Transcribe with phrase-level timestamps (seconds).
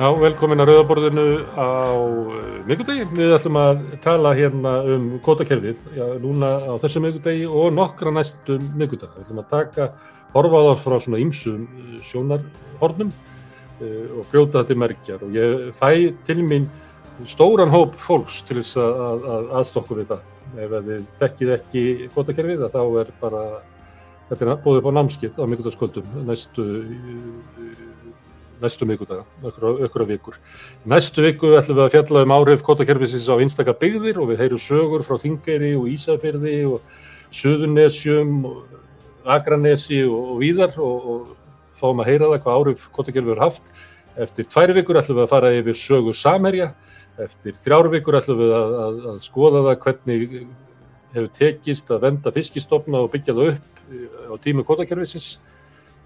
[0.00, 1.22] Já, velkomin að Rauðaborðinu
[1.60, 3.02] á uh, miðgudegi.
[3.12, 8.64] Við ætlum að tala hérna um kvotakerfið, já, núna á þessu miðgudegi og nokkra næstum
[8.80, 9.10] miðgudag.
[9.12, 9.90] Við ætlum að taka
[10.32, 15.92] horfaðar frá svona ýmsum uh, sjónarhornum uh, og brjóta þetta í merkjar og ég fæ
[16.30, 16.70] til mín
[17.28, 20.34] stóran hóp fólks til þess að, að, að aðstokku við það.
[20.56, 21.84] Ef þið þekkið ekki
[22.16, 23.44] kvotakerfið þá er bara,
[24.32, 26.70] þetta er búið upp á námskið á miðgudagskvöldum næstu
[28.60, 30.36] næstu miðgudaga, ökkura vikur.
[30.88, 34.62] Næstu viku ætlum við að fjalla um áhrif kvotakerfisins á einstakar byggðir og við heyrum
[34.62, 36.80] sögur frá Þingeyri og Ísafyrði og
[37.34, 38.44] Suðunesjum,
[39.24, 43.74] Akranesi og, og víðar og, og fáum að heyra það hvað áhrif kvotakerfið er haft.
[44.20, 46.72] Eftir tvær vikur ætlum við að fara yfir sögu samherja.
[47.20, 50.26] Eftir þrjár vikur ætlum við að, að, að skoða það hvernig
[51.14, 53.80] hefur tekist að venda fiskistofna og byggja það upp
[54.30, 55.38] á tímu kvotakerfisins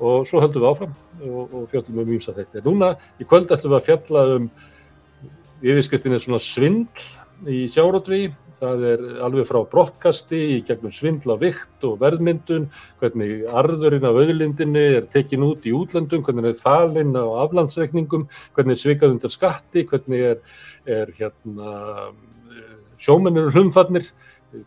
[0.01, 2.65] og svo höldum við áfram og, og fjallum um ímsa þetta.
[2.65, 4.49] Núna í kvöld ætlum við að fjalla um
[5.65, 7.05] yfirskriftinni svona svindl
[7.51, 8.27] í sjárótvi,
[8.61, 12.69] það er alveg frá brottkasti í gegnum svindl á vikt og verðmyndun,
[13.01, 18.77] hvernig arðurinn af auðlindinni er tekin út í útlöndum, hvernig er falinn á aflandsreikningum, hvernig
[18.77, 20.39] er svikað undir skatti, hvernig er,
[20.87, 22.13] er hérna,
[23.03, 24.07] sjómennir hlumfannir,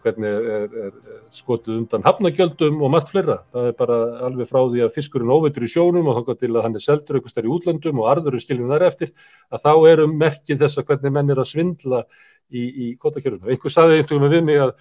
[0.04, 3.40] hvernig er, er, er skotið undan hafnagjöldum og margt fleira.
[3.54, 6.64] Það er bara alveg frá því að fiskurinn óveitur í sjónum og þá til að
[6.66, 9.14] hann er seldur eitthvað stær í útlöndum og arður er skiljum þar eftir,
[9.54, 12.02] að þá eru merkið þess að hvernig menn er að svindla
[12.50, 13.52] í, í kvotakjörunum.
[13.52, 14.76] Einhver saði einhvern veginn við mig að,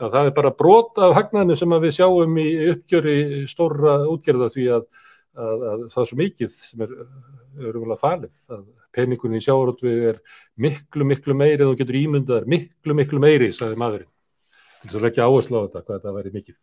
[0.00, 3.16] að það er bara brot af hagnaðinu sem við sjáum í uppgjöri
[3.50, 4.86] stóra útgerða því að,
[5.36, 8.32] að, að það er svo mikið sem er falið.
[8.52, 10.18] Að peningunni í sjárótvi er
[10.60, 14.10] miklu, miklu meiri þú getur ímyndað, miklu, miklu meiri, sagði maðurinn
[14.82, 16.56] til þess að leggja áherslu á þetta, hvað þetta væri mikið.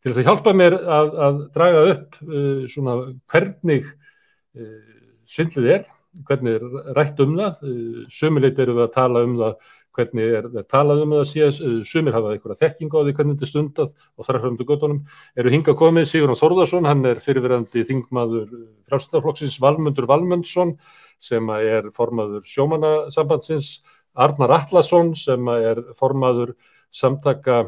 [0.00, 2.96] Til þess að hjálpa mér að, að draga upp uh, svona
[3.34, 4.98] hvernig uh,
[5.34, 5.88] svindlið er,
[6.28, 10.46] hvernig er rætt um það, uh, sömuleit eru við að tala um það, hvernig er,
[10.58, 14.26] er talað um það síðan, sömur hafa einhverja þekking á því hvernig þetta stundað og
[14.26, 15.02] þar fram til göttunum,
[15.38, 18.48] eru hinga komið Sigurðan Þórðarsson, hann er fyrirverandi þingmaður
[18.88, 20.74] frjálstaflokksins Valmundur Valmundsson
[21.22, 23.76] sem er formaður sjómanasambandsins,
[24.14, 26.54] Arnar Atlasson sem er formaður
[26.94, 27.64] samtaka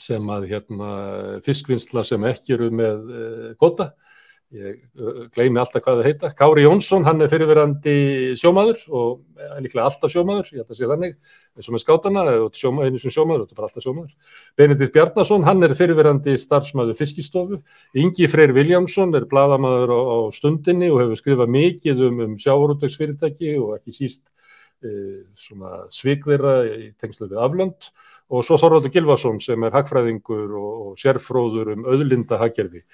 [0.00, 0.94] sem að hérna,
[1.44, 3.92] fiskvinnsla sem ekki eru með uh, gota
[4.54, 6.30] ég uh, gleymi alltaf hvað það heita.
[6.38, 7.94] Kári Jónsson, hann er fyrirverandi
[8.38, 11.16] sjómaður og er líklega alltaf sjómaður ég held að sé þannig,
[11.58, 14.36] eins og með skátana einu sem sjómaður, þetta er bara alltaf sjómaður.
[14.60, 17.60] Benedikt Bjarnason, hann er fyrirverandi starfsmæður fiskistofu,
[17.98, 23.56] Ingi Freyr Viljámsson er bladamæður á, á stundinni og hefur skrifað mikið um, um sjáurútvegsfyrirtæki
[23.58, 24.22] og ekki síst
[25.40, 27.86] svona svikðira í tengslu við aflönd
[28.32, 32.84] og svo Þorvaldur Gilvason sem er hagfræðingur og, og sérfróður um auðlinda hagkerfi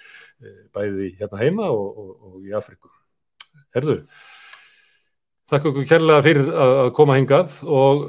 [0.75, 2.91] bæði hérna heima og, og, og í Afrikum.
[3.77, 4.01] Herðu,
[5.51, 8.05] takk okkur kærlega fyrir að, að koma hingað og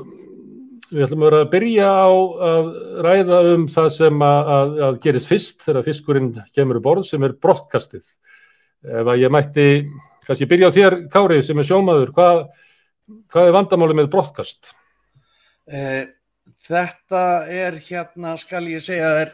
[0.92, 2.12] við ætlum að byrja á
[2.48, 2.72] að
[3.06, 7.38] ræða um það sem að, að gerist fyrst þegar fiskurinn kemur í borð sem er
[7.40, 8.03] brottkastið.
[8.82, 9.68] Ef að ég mætti,
[10.26, 12.42] kannski byrja á þér Kári sem er sjómaður, hvað,
[13.32, 14.74] hvað er vandamáli með brottkast?
[15.72, 16.09] Eh,
[16.62, 19.32] Þetta er hérna, skal ég segja, er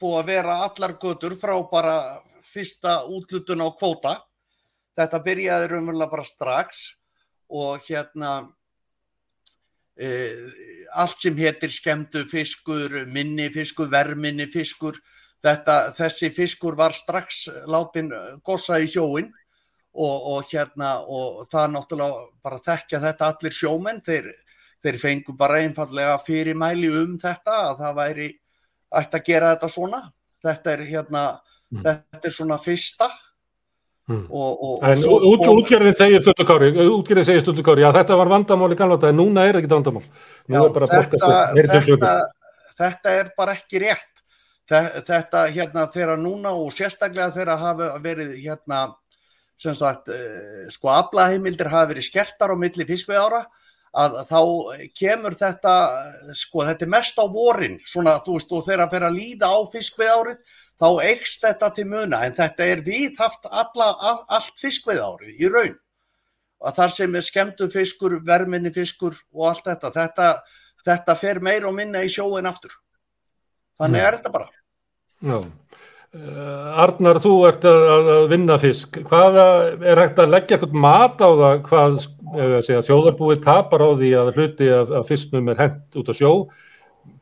[0.00, 1.96] búið að vera allar götur frá bara
[2.44, 4.14] fyrsta útlutun á kvóta.
[4.96, 6.84] Þetta byrjaði raunverulega bara strax
[7.50, 8.30] og hérna
[9.98, 10.08] e,
[10.94, 14.96] allt sem heitir skemdu fiskur, minni fiskur, verminni fiskur,
[15.44, 18.12] þetta, þessi fiskur var strax látin
[18.46, 19.28] gossa í sjóin
[19.92, 24.32] og, og hérna og það er náttúrulega bara þekkja þetta allir sjómenn þeir
[24.84, 28.30] þeir fengu bara einfallega fyrirmæli um þetta að það væri
[29.00, 30.00] ætti að gera þetta svona.
[30.44, 31.22] Þetta er hérna
[31.72, 31.84] mm.
[31.84, 33.10] þetta er svona fyrsta.
[34.04, 34.26] Mm.
[34.28, 38.18] og, og, en svo, út, útgerðin segir stundu kári útgerðin segir stundu kári, já þetta
[38.20, 40.02] var vandamál í kannláta en núna er ekki vandamál.
[40.44, 42.10] Já, er þetta, þetta,
[42.82, 44.10] þetta er bara ekki rétt.
[44.68, 48.84] Þetta hérna þegar núna og sérstaklega þegar hafa verið hérna
[49.60, 53.42] sem sagt eh, sko aflaheimildir hafa verið skertar á milli fiskveið ára
[53.94, 54.40] að þá
[54.98, 55.74] kemur þetta,
[56.34, 59.50] sko þetta er mest á vorin, svona þú veist og þegar að fyrir að líða
[59.54, 63.90] á fiskveið árið þá eikst þetta til muna en þetta er viðhaft alla,
[64.34, 65.76] allt fiskveið árið í raun.
[66.64, 70.28] Að þar sem er skemdu fiskur, verminni fiskur og allt þetta, þetta,
[70.86, 72.72] þetta fer meir og minna í sjóin aftur.
[73.78, 74.06] Þannig Já.
[74.06, 74.50] er þetta bara.
[75.24, 75.38] Já.
[76.14, 79.00] Uh, Arnar, þú ert að, að vinna fisk.
[79.10, 79.46] Hvaða
[79.82, 81.96] er hægt að leggja eitthvað mat á það hvað
[82.66, 86.32] segja, þjóðarbúið tapar á því að hluti af, af fisknum er hendt út á sjó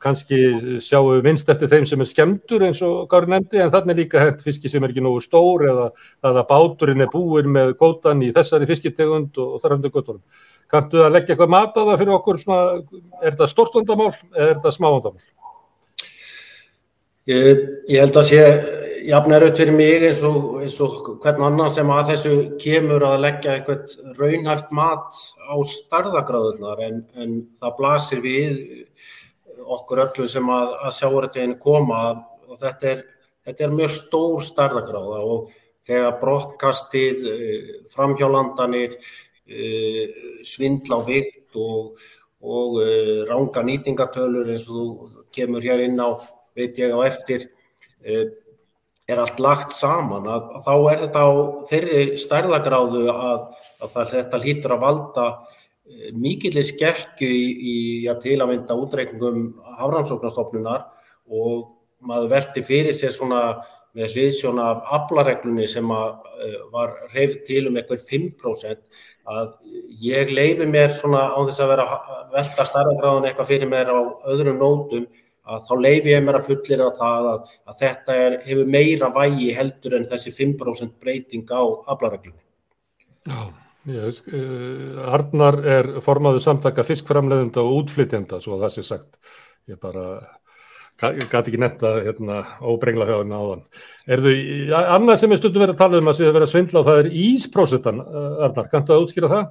[0.03, 0.39] kannski
[0.83, 4.23] sjáum við minnst eftir þeim sem er skemdur eins og Gári nefndi en þannig líka
[4.23, 5.89] hent fiski sem er ekki nógu stór eða
[6.31, 10.23] að báturinn er búin með gótan í þessari fiskistegund og þar hafðu góttunum.
[10.73, 12.41] Kanntu að leggja eitthvað mat á það fyrir okkur?
[12.41, 12.63] Svona,
[13.23, 15.27] er það stort vandamál eða er það smá vandamál?
[17.31, 18.47] Ég, ég held að sé
[19.09, 23.23] jafn erut fyrir mig eins og, eins og hvern annan sem að þessu kemur að
[23.25, 28.61] leggja eitthvað raunhæft mat á starðagráðunar en, en það blasir við
[29.63, 32.03] okkur öllu sem að, að sjáurðinu koma
[32.49, 33.05] og þetta er,
[33.49, 35.53] þetta er mjög stór starðagráða og
[35.87, 38.99] þegar brottkastið, eh, framhjálandanir,
[39.49, 41.99] eh, svindla á vikt og,
[42.43, 46.15] og eh, ránga nýtingatölur eins og þú kemur hér inn á
[46.55, 47.49] veit ég á eftir
[49.13, 51.31] er allt lagt saman að, að þá er þetta á
[51.71, 53.45] þeirri stærðagráðu að,
[53.87, 57.77] að þetta hlýtur að valda eh, mikillir skekku í, í
[58.09, 59.47] að mynda útreikningum
[59.79, 60.89] hafrannsóknarstofnunar
[61.33, 61.71] og
[62.03, 63.43] maður veldi fyrir sér svona
[63.97, 66.15] með hliðsjón af aflareglunni sem uh,
[66.73, 69.51] var reyft til um eitthvað 5% að
[70.03, 71.87] ég leiði mér svona á þess að vera
[72.33, 74.01] velta starfagráðun eitthvað fyrir mér á
[74.33, 75.05] öðrum nótum
[75.53, 79.11] að þá leifi ég mér að fullir að það að, að þetta er, hefur meira
[79.15, 81.63] vægi heldur en þessi 5% breyting á
[81.95, 82.41] aflareglunni.
[83.29, 83.41] Já,
[83.93, 89.19] ég, uh, Arnar er formaður samtaka fiskframleðenda og útflytjenda, svo að það sé sagt.
[89.71, 90.07] Ég bara
[91.03, 93.65] gæti ekki nefnda hérna, óbrengla henni áðan.
[94.07, 94.35] Er þau,
[94.97, 97.01] annað sem við stundum verið að tala um að séu að vera svindla og það
[97.03, 98.03] er ísprósetan,
[98.47, 99.49] Arnar, kanntu að útskýra það?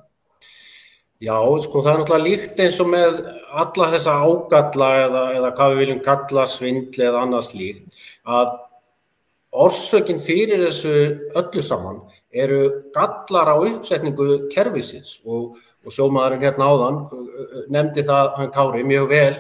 [1.22, 3.18] Já, sko það er náttúrulega líkt eins og með
[3.62, 8.56] alla þessa ágalla eða, eða hvað við viljum kalla svindli eða annars líkt að
[9.52, 10.94] orsökinn fyrir þessu
[11.38, 12.00] öllu saman
[12.34, 12.62] eru
[12.96, 17.00] gallar á uppsetningu kervisins og, og sjómaðurinn hérna áðan
[17.70, 19.36] nefndi það hann Kári mjög vel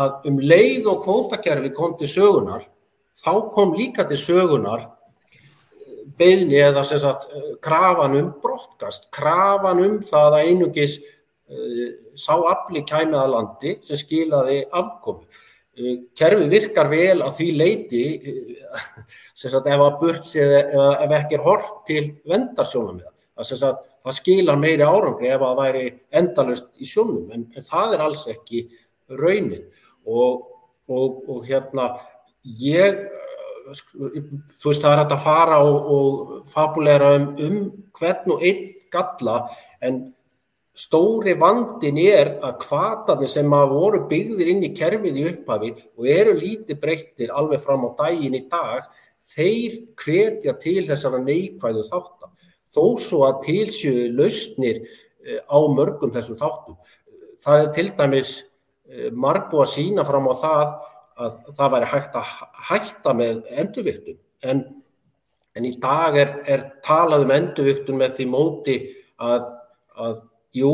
[0.00, 2.64] að um leið og kvótakerfi kom til sögunar
[3.20, 4.88] þá kom líka til sögunar
[6.20, 7.28] beðni eða sagt
[7.64, 11.86] krafan um brottkast, krafan um það að einungis uh,
[12.18, 15.26] sá afli kæmið að landi sem skilaði afkomi.
[15.78, 18.90] Uh, kerfi virkar vel að því leiti uh,
[19.40, 23.08] sagt ef að burt séð eða ef ekki er hort til vendarsjónum með
[23.40, 23.80] það.
[24.00, 25.82] Það skila meiri árangri ef að það væri
[26.16, 28.62] endalust í sjónum en, en það er alls ekki
[29.12, 29.66] raunin
[30.08, 30.46] og,
[30.88, 31.90] og, og hérna
[32.60, 33.02] ég
[33.68, 37.60] þú veist það er hægt að fara og, og fabulera um, um
[37.98, 39.36] hvern og einn galla
[39.84, 40.00] en
[40.80, 46.10] stóri vandin er að kvatarnir sem að voru byggðir inn í kerfið í upphafi og
[46.10, 48.88] eru lítið breyttir alveg fram á daginn í dag
[49.34, 52.30] þeir hvetja til þessara neikvæðu þáttar
[52.74, 56.78] þó svo að tilsjöu lausnir eh, á mörgum þessum þáttum.
[57.42, 58.32] Það er til dæmis
[58.90, 60.66] eh, margbúið að sína fram á það
[61.20, 62.32] að það væri hægt að
[62.70, 64.18] hætta með endurviktun
[64.50, 64.64] en,
[65.56, 68.76] en í dag er, er talað um endurviktun með því móti
[69.20, 69.46] að,
[70.00, 70.18] að
[70.56, 70.72] jú,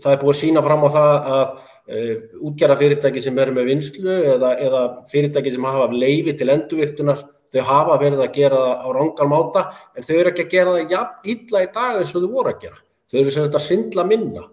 [0.00, 2.14] það er búið að sína fram á það að uh,
[2.48, 7.62] útgjara fyrirtæki sem eru með vinslu eða, eða fyrirtæki sem hafa leifi til endurviktunar þau
[7.68, 9.62] hafa verið að gera það á rangalmáta
[9.96, 12.52] en þau eru ekki að gera það jafn illa í dag eins og þau voru
[12.52, 12.82] að gera.
[13.12, 14.46] Þau eru sem þetta svindla minna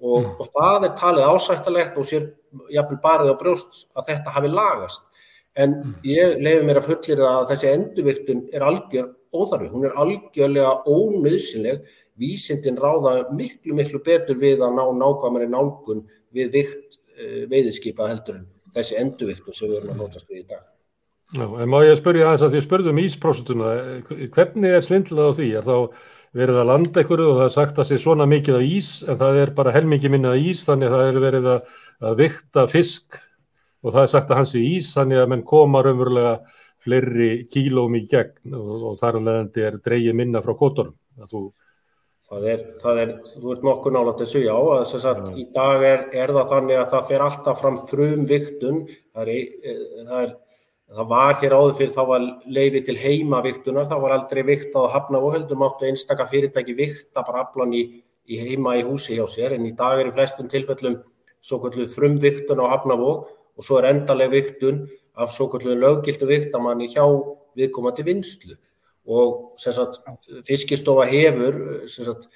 [0.00, 0.32] og, mm.
[0.38, 2.28] og það er talið ásættalegt og sér
[2.72, 5.04] jafnvel barið á brjóst að þetta hafi lagast
[5.58, 5.94] en mm.
[6.06, 11.82] ég lefi mér að fullir að þessi endurviktun er algjör óþarfi, hún er algjörlega ónöðsynleg,
[12.18, 18.40] vísindin ráða miklu miklu betur við að ná nákvæmari nálgun við vikt uh, veiðskipa heldur
[18.40, 20.64] en þessi endurviktun sem við erum að notast við í dag.
[21.36, 23.72] Já, en má ég spyrja aðeins að því spurðum ísprósutuna,
[24.32, 25.48] hvernig er svindlað á því?
[25.60, 25.76] Er þá
[26.38, 28.90] verið að landa einhverju og það er sagt að það sé svona mikið á ís
[29.04, 31.72] en það er bara helmingi minnið á ís þannig að það er verið að,
[32.08, 33.18] að vikta fisk
[33.82, 36.34] og það er sagt að hans er ís þannig að menn koma raunverulega
[36.84, 40.94] fleiri kílóm í gegn og, og þar um leðandi er dreigið minna frá kótorum.
[41.28, 41.48] Þú...
[42.28, 45.30] Það er, það er, þú ert nokkuð nálat að segja á að þess að ja.
[45.40, 48.82] í dag er, er það þannig að það fer alltaf fram frum viktun,
[49.16, 49.72] það er,
[50.10, 50.34] það er
[50.88, 54.88] Það var hér áður fyrir þá var leiði til heimaviktunar, þá var aldrei vikt á
[54.88, 57.82] hafna og höldum áttu einstaka fyrirtæki vikta bara aflan í,
[58.24, 61.02] í heima í húsi hjá sér en í dag er í flestum tilfellum
[61.44, 64.86] svo kalluð frumviktun á hafnavók og svo er endaleg viktun
[65.18, 67.04] af svo kalluð löggildu viktamanni hjá
[67.58, 68.56] viðkomandi vinslu
[69.08, 70.00] og sagt,
[70.48, 72.28] fiskistofa hefur sagt,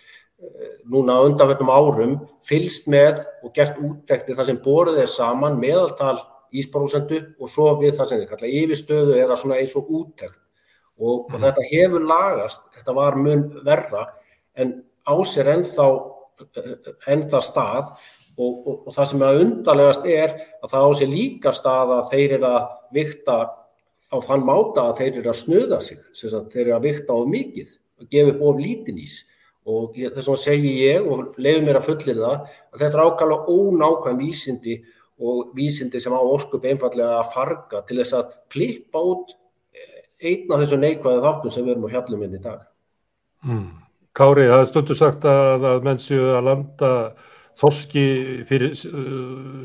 [0.88, 6.18] núna undanfjöldum árum fylst með og gert úttekti þar sem boruð er saman meðaltal
[6.52, 10.40] ísprósentu og svo við það sem þið kalla yfirstöðu eða svona eins og úttækt
[10.98, 11.44] og, og mhm.
[11.46, 14.06] þetta hefur lagast, þetta var mun verra
[14.54, 15.86] en á sér ennþá
[17.10, 17.94] ennþá stað.
[18.32, 20.30] Og, og, og það sem er undarlegast er
[20.64, 22.62] að það á sér líka stað að þeir eru að
[22.96, 23.34] vikta
[24.08, 27.20] á þann máta að þeir eru að snuða sig, að þeir eru að vikta á
[27.28, 29.18] mikið og gefa upp of lítinn ís.
[29.68, 33.58] Og þess vegna segi ég og leiður mér að fullir það að þetta er ákvæmlega
[33.58, 34.78] ónákvæm vísindi
[35.22, 39.36] og vísindi sem á óskup einfallega að farga til þess að klippa út
[40.22, 42.64] einn af þessu neikvæða þáttum sem við erum á fjallum inn í dag.
[43.46, 43.68] Mm.
[44.12, 46.90] Kári, það er stundu sagt að, að menn séu að landa
[47.60, 48.04] þorski
[48.48, 48.74] fyrir,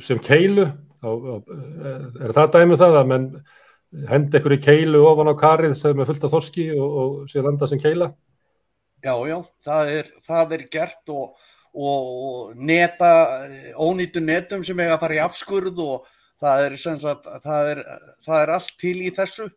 [0.03, 0.69] sem keilu.
[1.03, 1.35] Á, á,
[2.25, 3.27] er það dæmið um það að menn
[4.07, 7.69] hendi í keilu ofan á karið sem er fullt af þorski og, og séu landa
[7.69, 8.09] sem keila?
[9.05, 11.35] Já, já, það er, það er gert og,
[11.73, 13.11] og neta,
[13.75, 16.07] ónýtu netum sem eiga að fara í afskurð og
[16.41, 17.81] það er, sagt, það er,
[18.25, 19.47] það er allt til í þessu.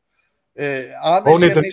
[0.61, 0.91] Uh,
[1.31, 1.65] Ónýttum,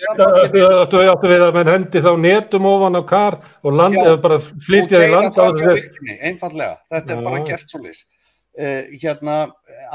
[0.88, 4.20] þú áttu við að menn hendi þá netum ofan á kar og land, Já, eða
[4.22, 6.04] bara flytjaði land á þessu.
[6.14, 8.04] Einfallega, þetta er bara gert svo lís.
[8.58, 9.40] Uh, hérna,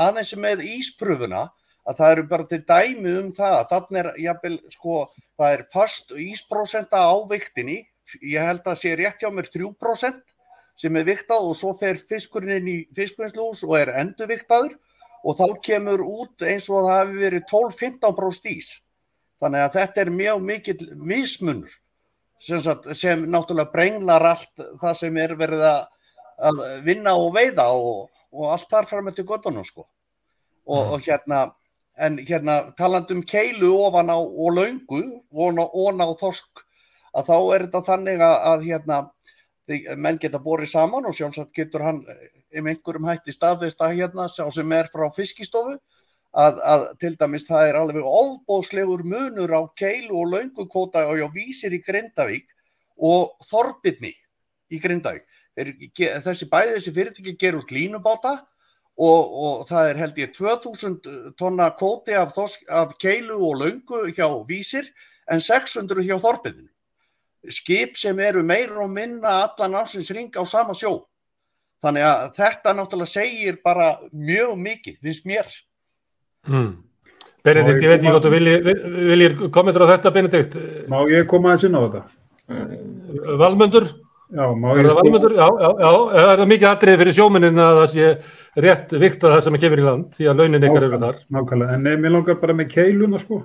[0.04, 1.48] aðeins með íspröfuna,
[1.88, 5.00] að það eru bara til dæmi um það, þannig er, jafnvel, sko,
[5.40, 7.80] það er fast ísprósenta á viktinni,
[8.20, 10.22] ég held að sé rétt hjá mér 3%
[10.80, 14.75] sem er viktað og svo fer fiskurinn inn í fiskvinnslús og er endurviktaður
[15.24, 18.72] og þá kemur út eins og það hefur verið 12-15% ís.
[19.44, 21.72] Þannig að þetta er mjög mikill mismunur
[22.44, 28.10] sem, sagt, sem náttúrulega brenglar allt það sem er verið að vinna og veiða og,
[28.34, 29.86] og allt þar fram eftir gottunum sko.
[30.65, 30.92] Og, mm.
[30.96, 31.42] og hérna,
[32.00, 35.56] en hérna talandum keilu ofan á og laungu og
[36.00, 36.63] ná þorsk
[37.13, 39.00] að þá er þetta þannig að, að hérna,
[39.67, 42.03] menn geta borið saman og sjálfsagt getur hann
[42.53, 45.77] um einhverjum hætti staðfesta hérna sá sem er frá fiskistofu
[46.34, 51.27] að, að til dæmis það er alveg ofbóðslegur munur á keilu og laungukóta og já
[51.34, 52.50] vísir í Grindavík
[52.98, 54.13] og Þorbirni
[54.74, 55.27] í Grindavík.
[55.55, 58.39] Þessi bæði þessi fyrirtæki ger út línubáta
[58.98, 62.34] og, og það er held ég 2000 tonna kóti af,
[62.70, 64.89] af keilu og laungu hjá vísir
[65.29, 66.73] en 600 hjá Þorbirni.
[67.52, 71.02] Skip sem eru meir og minna allan ásins ring á sama sjó.
[71.84, 75.50] Þannig að þetta náttúrulega segir bara mjög mikið, finnst mér.
[76.48, 76.70] Mm.
[77.44, 78.70] Benedikt, ég veit ekki hvort þú viljið
[79.10, 80.56] vilji kommentur á þetta, Benedikt.
[80.92, 82.04] Má ég koma aðeins inn á þetta?
[83.42, 83.90] Valmundur?
[84.34, 84.80] Já, má ég...
[84.80, 85.36] Er það valmundur?
[85.36, 88.08] Já, já, já, það er mikið atrið fyrir sjóminnin að það sé
[88.64, 91.20] rétt vikt að það sem er kemur í land, því að launin ykkar eru þar.
[91.36, 93.42] Nákvæmlega, en mér langar bara með keiluna, sko.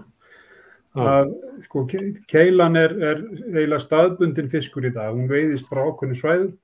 [0.99, 1.35] Að,
[1.67, 1.85] sko,
[2.31, 3.21] keilan er, er
[3.52, 6.57] eiginlega staðbundin fiskur í dag, hún veiðist frá okkurni svæðum.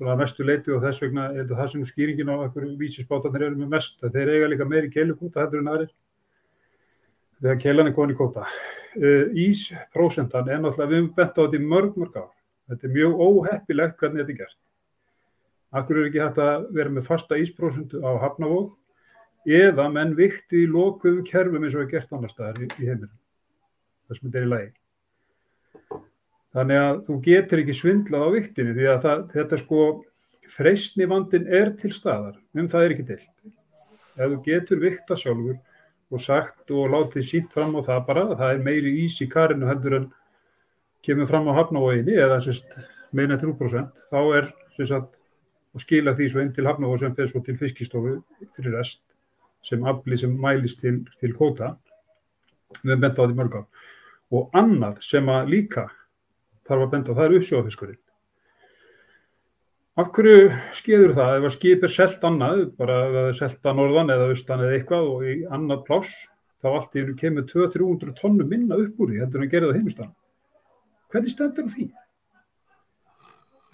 [0.00, 3.74] Að mestu leiti og þess vegna er það sem skýringin á einhverju vísisbátanir eru með
[3.74, 5.90] mest þeir eiga líka meiri keilukóta hættur en aðrir
[7.40, 11.60] þegar keilan er komin í kóta uh, Ísprósentan er náttúrulega við höfum bent á þetta
[11.60, 12.32] í mörg mörg ár.
[12.70, 14.58] Þetta er mjög óheppilegt hvernig þetta er gert.
[15.70, 18.76] Akkur er ekki hægt að vera með fasta ísprósentu á Hafnavók
[19.60, 23.12] eða menn vikti í lókuðum kerfum eins og er gert annar staðar í, í heiminum
[24.10, 24.70] þess að þetta er í lagi
[26.50, 29.82] Þannig að þú getur ekki svindlað á viktinu því að það, þetta sko
[30.50, 33.34] freysni vandin er til staðar, um það er ekki deilt.
[34.18, 35.60] Ef þú getur vikta sjálfur
[36.10, 39.68] og sagt og látið sínt fram á það bara, það er meiri ís í karinu
[39.70, 40.08] heldur en
[41.06, 42.40] kemur fram á hafnavóginni eða
[43.14, 44.50] meina 3%, þá er
[44.86, 45.20] sagt,
[45.74, 48.16] og skila því svo inn til hafnavóg sem fer svo til fiskistofu
[48.56, 49.04] fyrir rest
[49.66, 51.76] sem afli sem mælist til, til kóta,
[52.82, 53.62] við hefum bent á því mörg á.
[54.30, 55.88] Og annað sem að líka
[56.68, 58.00] þarf að benda, það er uppsjóðafiskurinn.
[60.00, 63.66] Af hverju skeður það ef að skip er selt annað, bara ef það er selt
[63.66, 66.12] að norðan eða austan eða eitthvað og í annað pláss,
[66.62, 69.70] þá allt í hennu kemur 200-300 tonnu minna upp úr því heldur en að gera
[69.70, 70.14] það heimustan.
[71.10, 71.88] Hvernig stendur því?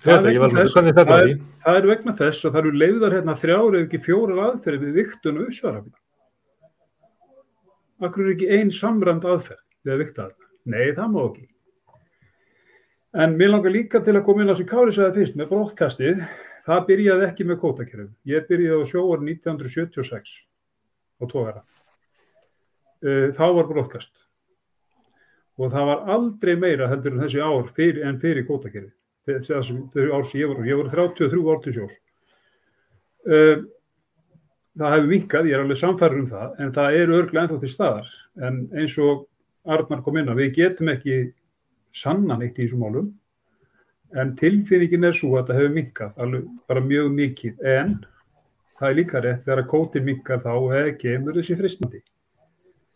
[0.06, 1.30] Það er, þess, það, er,
[1.64, 4.98] það er vegna þess að það eru leiðar hérna þrjára eða ekki fjóra aðferði við
[5.00, 5.98] viktun og uppsvarafina.
[8.06, 10.45] Akkur er ekki einn samrænd aðferð við að vikta það?
[10.66, 11.46] Nei, það má ekki.
[13.16, 16.24] En mér langar líka til að koma inn á sem Kári sagði fyrst með brottkastið.
[16.66, 18.10] Það byrjaði ekki með kótakerfum.
[18.26, 20.34] Ég byrjaði á sjóar 1976
[21.22, 21.62] á tókara.
[23.00, 24.10] Uh, þá var brottkast.
[25.56, 28.92] Og það var aldrei meira heldur en þessi ár fyrir, en fyrir kótakerfi.
[29.26, 30.66] Þessum ár sem ég voru.
[30.66, 31.96] Ég voru 33 ár til sjós.
[33.26, 33.64] Uh,
[34.76, 37.72] það hefur vinkað, ég er alveg samfærður um það, en það eru örglega ennþá til
[37.72, 38.12] staðar.
[38.44, 39.24] En eins og
[39.66, 41.20] Arnar kom inn að við getum ekki
[41.96, 43.08] sannan eitt í þessum málum
[44.16, 47.96] en tilfinningin er svo að það hefur minkað alveg bara mjög mikið en
[48.78, 52.02] það er líka rétt þegar að kótin minkar þá eða kemur þessi fristandi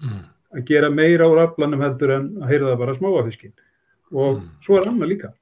[0.05, 0.23] mm.
[0.57, 3.55] að gera meira á raflanum heldur en að heyra það bara smáafiskin
[4.11, 4.49] og mm.
[4.67, 5.33] svo er annað líka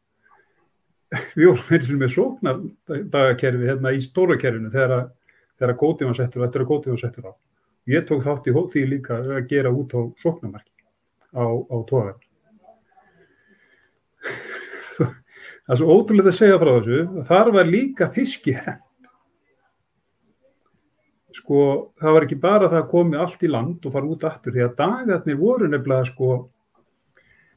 [1.39, 5.07] við vorum eins og með sóknardagakerfi hérna í stóra kerfinu þegar,
[5.61, 7.33] þegar kótið var settur og eftir að kótið var settur á.
[7.89, 10.78] Ég tók þátt í því líka að gera út á sóknarmarki
[11.35, 12.19] á, á tóðan.
[14.99, 18.85] Það er svo ótrúlega að segja frá þessu, þar var líka fiski henn
[21.39, 21.63] sko
[22.01, 24.65] það var ekki bara það að komi allt í land og fara út aftur því
[24.65, 26.31] að dagarnir voru nefnilega sko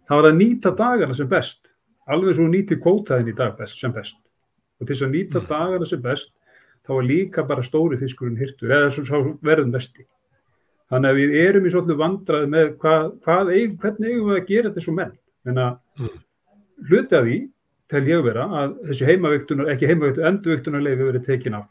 [0.08, 1.72] það var að nýta dagarna sem best
[2.12, 4.18] alveg svo nýti kvótaðin í dag best, sem best
[4.80, 5.50] og til þess að nýta mm.
[5.50, 6.34] dagarna sem best
[6.82, 10.08] þá var líka bara stóri fiskurinn hirtur eða svo verðum besti
[10.92, 14.48] þannig að við erum í svolítið vandrað með hvað, hvað eig, hvernig eigum við að
[14.52, 15.14] gera þessu menn
[15.50, 16.16] en að mm.
[16.90, 17.38] hluti af því
[17.92, 21.70] tel ég vera að þessi heimaviktunar, ekki heimaviktunar, endurviktunar leiði verið tekin af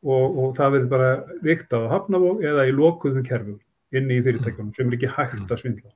[0.00, 1.10] og, og það verður bara
[1.44, 3.58] viktað á hafnavók eða í lokuðum kerfum
[3.96, 5.90] inni í fyrirtækjunum sem er ekki hægt að svindla.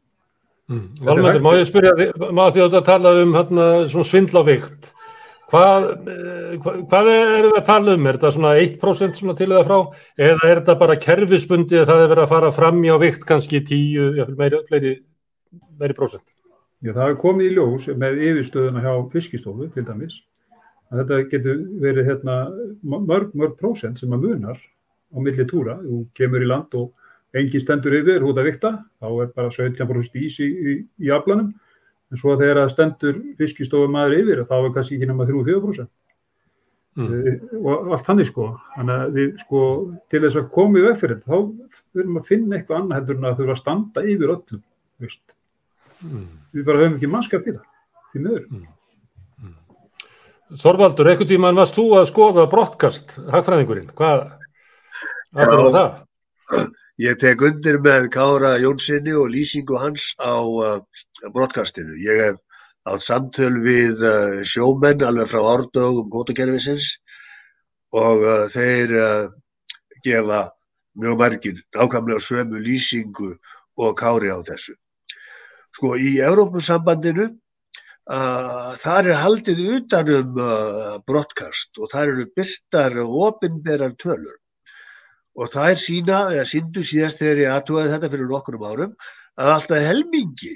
[0.73, 0.85] Mm.
[1.05, 1.93] Valmæntur, má ég spyrja,
[2.33, 4.91] maður því að tala um hérna, svona svindla á vikt.
[5.53, 8.07] Eh, hvað, hvað er við að tala um?
[8.09, 9.79] Er þetta svona 1% svona til eða frá?
[10.17, 13.27] Eða er þetta bara kerfisbundi að það er verið að fara fram í á vikt
[13.29, 14.95] kannski 10, já, meiri, meiri,
[15.81, 16.25] meiri prósent?
[16.85, 20.23] Já, það er komið í ljós með yfirstöðuna hjá fiskistofu til dæmis
[20.93, 22.39] að þetta getur verið hérna,
[22.83, 25.79] mörg, mörg prósent sem að munar á milli túra.
[25.83, 26.93] Þú kemur í land og
[27.37, 28.73] engi stendur yfir hútt að vikta,
[29.03, 31.53] þá er bara 17% ís í, í, í aflanum,
[32.15, 35.89] en svo þegar að stendur fiskistofum aður yfir, þá er kannski ekki nema 3-4%.
[36.95, 37.09] Mm.
[37.11, 39.63] Eh, og allt þannig sko, þannig að við sko
[40.13, 43.19] til þess að koma í veg fyrir þetta, þá þurfum að finna eitthvað annað hendur
[43.19, 44.63] en að þurfa að standa yfir öllum.
[46.05, 46.29] Mm.
[46.55, 47.67] Við bara höfum ekki mannskap í það,
[48.13, 48.47] því meður.
[48.53, 48.71] Mm.
[50.63, 54.29] Þorvaldur, einhvern tíman varst þú að skoða brottkast, hagfræðingurinn, hvað
[55.35, 56.01] var það?
[57.03, 60.79] Ég tek undir með Kára Jónssoni og lýsingu hans á uh,
[61.35, 61.97] brottkastinu.
[61.99, 62.37] Ég hef
[62.87, 66.93] átt samtöl við uh, sjómenn alveg frá árdögum gótakerfisins
[67.99, 68.95] og uh, þeir
[70.07, 70.45] gefa
[70.95, 73.33] mjög margir nákvæmlega sömu lýsingu
[73.75, 74.79] og Kári á þessu.
[75.75, 77.27] Sko í Európusambandinu
[78.07, 80.39] þar er haldið utanum
[81.09, 84.39] brottkast og þar eru byrtar og ofinberar tölur
[85.35, 88.95] og það er sína, eða síndu síðast þegar ég aðtúaði þetta fyrir okkurum árum
[89.41, 90.55] að alltaf helmingi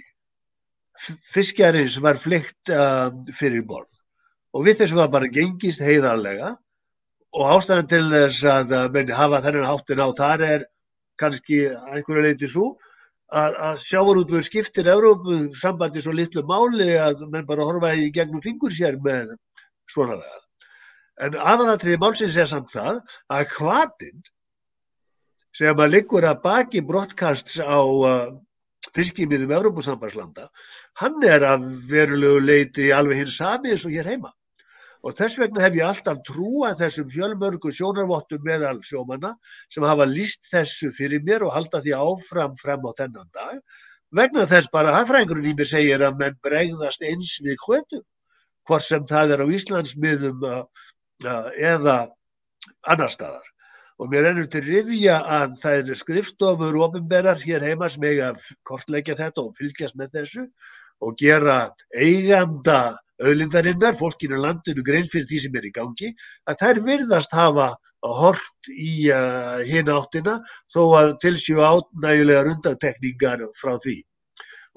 [1.35, 3.91] fiskjarins var fleikt uh, fyrir borð
[4.55, 6.55] og við þessum var bara gengist heiðarlega
[7.37, 10.67] og ástæðan til þess að menn hafa þennan háttin á þar er
[11.21, 12.71] kannski einhverju leiti svo
[13.29, 18.43] að, að sjávarútvöður skiptir Európu sambandi svo litlu máli að menn bara horfa í gegnum
[18.45, 19.35] fingur sér með
[19.91, 20.41] svona lega.
[21.27, 23.01] En aðalatriði málsins er samt það
[23.35, 24.23] að hvatinn
[25.59, 28.29] sem að liggur að baki brottkasts á uh,
[28.95, 30.47] fiskimiðum Európusambanslanda,
[31.03, 34.31] hann er að verulegu leiti alveg hins sami eins og hér heima.
[35.07, 39.35] Og þess vegna hef ég alltaf trúað þessum fjölmörgu sjónarvottum meðal sjómanna
[39.71, 43.61] sem hafa líst þessu fyrir mér og halda því áfram frem á þennan dag.
[44.15, 48.03] Vegna þess bara hafðfræðingurinn í mér segir að menn bregðast eins við hvötum
[48.69, 50.65] hvort sem það er á Íslandsmiðum uh,
[51.25, 51.99] uh, eða
[52.91, 53.47] annar staðar
[53.99, 58.47] og mér ennur til rifja að það er skrifstofur ofinberar hér heima sem eiga að
[58.69, 60.47] kortleggja þetta og fylgjast með þessu
[61.03, 61.59] og gera
[61.95, 62.79] eiganda
[63.19, 66.13] auðlindarinnar, fólkinu landinu grein fyrir því sem er í gangi,
[66.47, 67.69] að þær virðast hafa
[68.07, 70.37] hort í uh, hinn áttina
[70.71, 73.97] þó að tilsjú átnægulegar undantekningar frá því.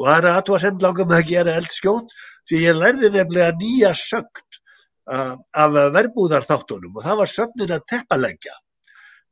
[0.02, 2.16] Og það er að þú að senda langum að gera eldskjótt
[2.50, 4.58] því ég lærði nefnilega nýja sögn
[5.14, 8.58] uh, af verbúðarþáttunum og það var sögnin að teppalegja.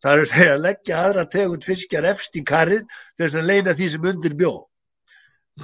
[0.03, 3.75] Það er að að leggja aðra tegund fiskjar efst í karrið til þess að leina
[3.75, 4.59] því sem undir bjóð.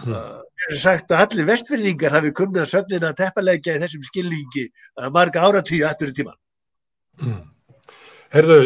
[0.03, 4.65] Mér er sagt að allir vestfyrðingar hafi kunnað söfnin að teppalegja í þessum skilningi
[4.99, 6.39] að marga áratíu aftur í tíman.
[7.23, 7.43] Mm.
[8.35, 8.59] Herðu,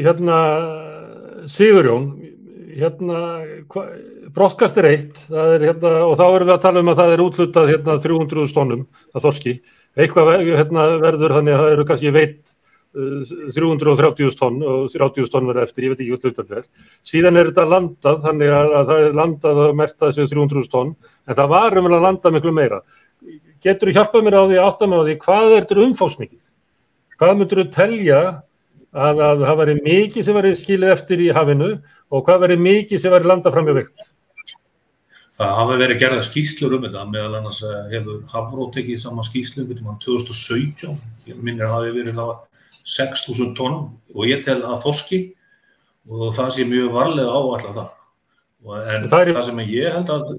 [0.00, 0.38] hérna
[1.52, 2.06] Sigurjón,
[2.72, 3.20] hérna
[4.32, 7.24] brottkast er eitt er, hérna, og þá erum við að tala um að það er
[7.26, 9.54] útlutað hérna 300 stónum að þorski.
[9.98, 12.54] Eitthvað hérna, verður þannig að það eru kannski veit
[12.92, 16.66] 330 tonn og 30 tonn verða eftir, ég veit ekki hvað er.
[17.08, 21.38] Síðan er þetta landað, þannig að það er landað og mertað þessu 300 tonn, en
[21.38, 22.82] það var um að landa miklu meira.
[23.62, 26.42] Getur þú hjálpað mér á því, áttam á því, hvað er þetta umfásmikið?
[27.22, 28.22] Hvað myndur þú telja
[28.92, 31.74] að, að það væri mikið sem væri skilið eftir í hafinu
[32.12, 34.08] og hvað væri mikið sem væri landað fram í vekt?
[35.32, 39.70] Það hafi verið gerða skýslur um þetta, meðal annars eh, hefur Hafró tekið saman skýslum
[39.78, 40.98] um 2017,
[41.30, 42.34] ég minnir að hefur verið það
[42.84, 43.78] 6.000 tonn
[44.14, 45.20] og ég tel að þoski
[46.10, 47.92] og það sé mjög varlega áallega það.
[48.62, 49.32] En það, er...
[49.36, 50.34] það sem ég held að,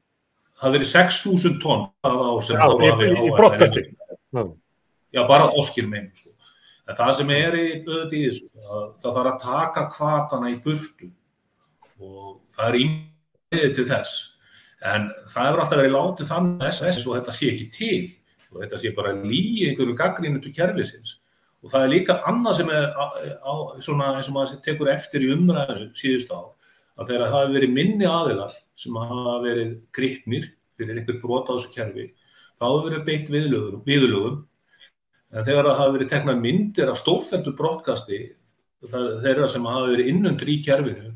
[0.59, 3.39] það verið 6.000 tonn það á sem hafi í, í áætlað.
[3.39, 3.85] brottkasti.
[4.33, 4.43] Já.
[5.13, 6.11] Já, bara þoskir meginn.
[6.17, 6.33] Sko.
[6.89, 10.59] En það sem er í auðvitað í þessu, að það þarf að taka kvatana í
[10.63, 11.09] burtu
[12.03, 14.15] og það er ímyndið til þess.
[14.83, 18.01] En það hefur alltaf verið látið þannig SS og þetta sé ekki til
[18.51, 21.19] og þetta sé bara líi einhverju gaggrínutu kerfisins.
[21.63, 23.05] Og það er líka annað sem er á,
[23.39, 26.41] á, svona eins og maður tekur eftir í umræðinu síðust á,
[26.99, 31.55] að þegar það hefur verið minni aðilar sem hafa verið gripnir fyrir einhver brot á
[31.55, 32.09] þessu kerfi,
[32.59, 34.43] þá hefur verið beitt viðlögum,
[35.33, 38.19] En þegar það hafa verið teknað myndir af stórfældu brottkasti
[38.91, 41.09] þeirra sem hafa verið innundur í kerfinu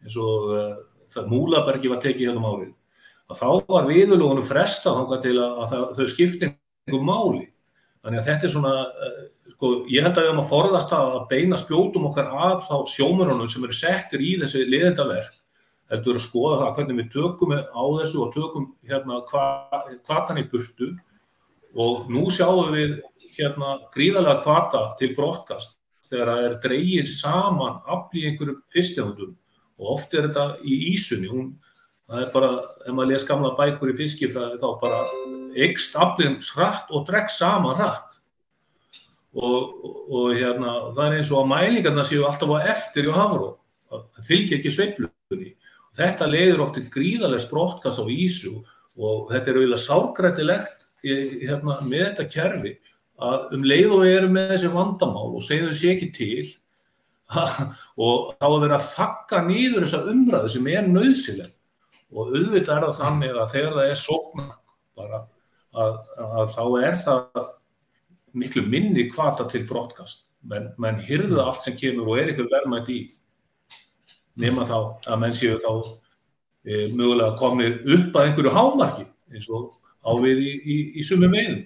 [0.00, 0.72] eins og uh,
[1.10, 2.72] það Múlabergi var tekið hérna málið
[3.30, 7.44] að þá var viðlugunum frestað þangað til að, að það, þau skipti einhver máli.
[8.00, 9.20] Þannig að þetta er svona, uh,
[9.60, 13.48] sko, ég held að við höfum að forðast að beina spjótum okkar að þá sjómurunum
[13.50, 15.36] sem eru settir í þessi liðendaverk
[15.90, 19.20] heldur að skoða það hvernig við tökum á þessu og tökum hérna
[20.06, 20.94] hvatan í burtu.
[21.76, 23.00] Og nú sjáum við
[23.36, 25.76] hérna gríðarlega kvata til brottkast
[26.08, 29.36] þegar það er dreigir saman afl í einhverjum fyrstegundum
[29.80, 31.28] og oft er þetta í ísunni.
[31.30, 31.52] Hún,
[32.08, 32.50] það er bara,
[32.86, 35.04] ef maður les gamla bækur í fiskifræði þá bara
[35.68, 38.19] ykst aflinn hratt og dregst saman hratt
[39.36, 43.54] og, og, hérna það er eins og að mælingarna séu alltaf á eftir í hafró,
[44.26, 45.54] fylgir ekki sveiflunni.
[45.96, 48.60] Þetta leiður oft til gríðarlega brottkast á ísu
[49.00, 52.74] og þetta er auðvitað sárgrættilegt hérna, með þetta kerfi
[53.20, 56.46] að um leið og erum með þessi vandamál og segjum þessi ekki til
[58.06, 61.50] og þá að vera að þakka nýður þessa umræðu sem er nöðsileg
[62.10, 64.54] og auðvitað er það þannig að þegar það er sóknar
[64.98, 65.20] bara
[65.70, 67.50] að, að þá er það
[68.38, 72.92] miklu minni kvata til brottkast menn, menn hyrða allt sem kemur og er ykkur verðmætt
[72.92, 73.00] í
[74.40, 74.76] nema þá
[75.10, 75.72] að menn séu þá
[76.64, 81.34] e, mögulega komir upp að einhverju hámarki eins og á við í, í, í sumum
[81.34, 81.60] veginn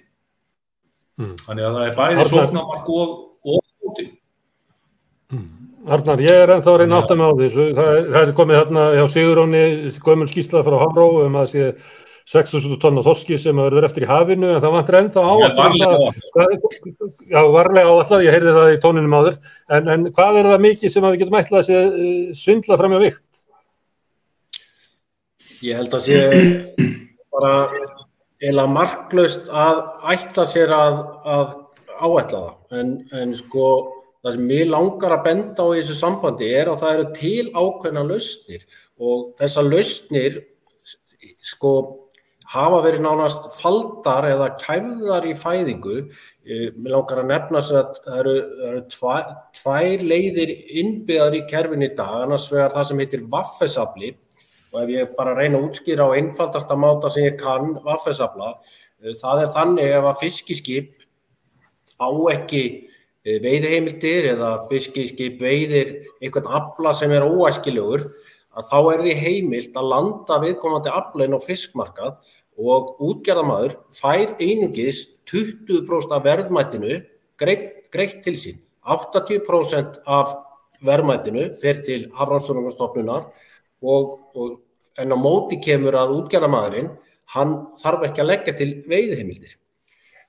[1.15, 1.35] Mm.
[1.45, 3.11] Þannig að það er bæði sóknamark og,
[3.47, 4.07] og úti.
[5.31, 5.45] Mm.
[5.95, 7.49] Arnar, ég er ennþá reyn átt að með á því.
[7.77, 9.61] Það er, það er komið hérna hjá Siguróni,
[10.07, 11.69] gömul skýslað frá Hamró um að sé
[12.25, 16.15] 6.000 tonna þorski sem verður eftir í hafinu en það vantur ennþá á alltaf.
[17.29, 19.35] Já, varlega á alltaf, ég heyrði það í tóninum áður.
[19.69, 23.01] En, en hvað er það mikið sem við getum ætlað að sé svindla fram í
[23.03, 23.43] vikt?
[25.65, 26.23] Ég held að sé
[27.35, 27.53] bara
[28.45, 29.83] eða marklaust að
[30.15, 30.97] ætta sér að,
[31.29, 31.53] að
[31.95, 33.67] áætla það en, en sko
[34.25, 37.45] það sem ég langar að benda á í þessu sambandi er að það eru til
[37.53, 38.65] ákveðna lausnir
[38.97, 40.39] og þessar lausnir
[41.45, 41.75] sko
[42.55, 45.97] hafa verið nánast faldar eða kæfðar í fæðingu.
[46.45, 48.35] Mér langar að nefna sér að það eru,
[48.69, 52.23] eru tvær, tvær leiðir innbyggðar í kerfin í dag.
[52.23, 54.13] Annars vegar það sem heitir vaffesafli
[54.75, 58.55] og ef ég bara reyna að útskýra á einfaldasta máta sem ég kann vaffesafla,
[59.21, 61.05] það er þannig ef að fiskiskip
[61.95, 62.63] á ekki
[63.25, 68.05] veiðheimildir eða fiskiskip veiðir einhvern afla sem er óæskilegur
[68.55, 72.19] að þá er því heimilt að landa viðkomandi aflainn á fiskmarkað
[72.55, 77.01] og útgerðamæður fær einungis 20% af verðmættinu
[77.39, 78.61] greitt, til sín.
[78.85, 80.35] 80% af
[80.85, 83.27] verðmættinu fer til Hafrannsóknarstofnunar
[83.81, 84.61] og, og
[84.99, 86.91] en á móti kemur að útgerðamæðurinn,
[87.35, 89.55] hann þarf ekki að leggja til veiðheimildir.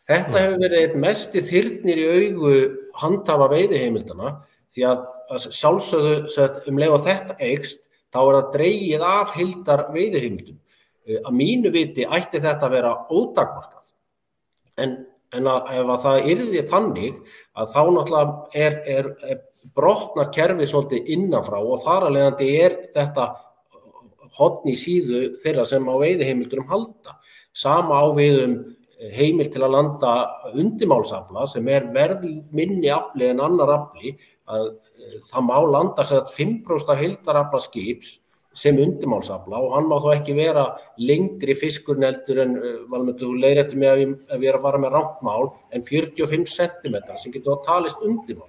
[0.07, 2.53] Þetta hefur verið einn mesti þyrnir í augu
[3.01, 4.37] handhafa veiðheimildana
[4.75, 5.03] því að,
[5.35, 10.61] að sjálfsögðu um leið og þetta eigst, þá er það dreigið af hildar veiðheimildum.
[11.07, 13.93] Að mínu viti ætti þetta að vera ódagmarkað.
[14.83, 14.95] En,
[15.37, 17.19] en að, ef að það yrði þannig
[17.57, 22.79] að þá náttúrulega er, er, er brotnar kerfi svolítið innanfrá og þar að leiðandi er
[22.97, 23.29] þetta
[24.37, 27.17] hodn í síðu þeirra sem á veiðiheimildurum halda.
[27.57, 28.59] Sama á við um
[29.17, 30.13] heimil til að landa
[30.57, 32.25] undimálsafla sem er verð
[32.57, 34.15] minni afli en annar afli
[34.49, 34.71] að
[35.29, 38.17] það má landa sér að 5% af hildarafla skips
[38.57, 40.67] sem undimálsafla og hann má þó ekki vera
[40.97, 42.55] lengri fiskurnneldur en
[42.91, 46.97] valmöndu, þú leiðir eftir mig að við erum að fara með rántmál en 45 cm
[47.21, 48.49] sem getur að talist undimál.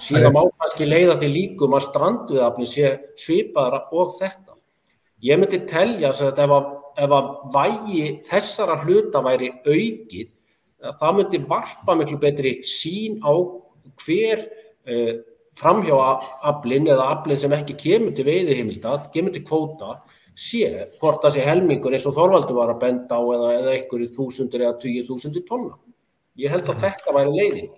[0.00, 2.88] Síðan má kannski leiða til líkum að strandviðafli sé
[3.20, 4.56] svipaðara og þetta.
[5.24, 6.72] Ég myndi telja að ef að,
[7.04, 10.32] ef að vægi þessara hluta væri aukið,
[10.98, 13.32] það myndi varpa miklu betri sín á
[14.02, 15.14] hver uh,
[15.58, 20.00] framhjáaflin eða aflin sem ekki kemur til veiðiheimilda, kemur til kvóta,
[20.34, 20.66] sé
[20.98, 24.66] hvort það sé helmingur eins og Þorvaldur var að benda á eða, eða einhverju þúsundur
[24.66, 25.78] eða tíu þúsundur tonna.
[26.34, 27.72] Ég held að þetta væri leiðin.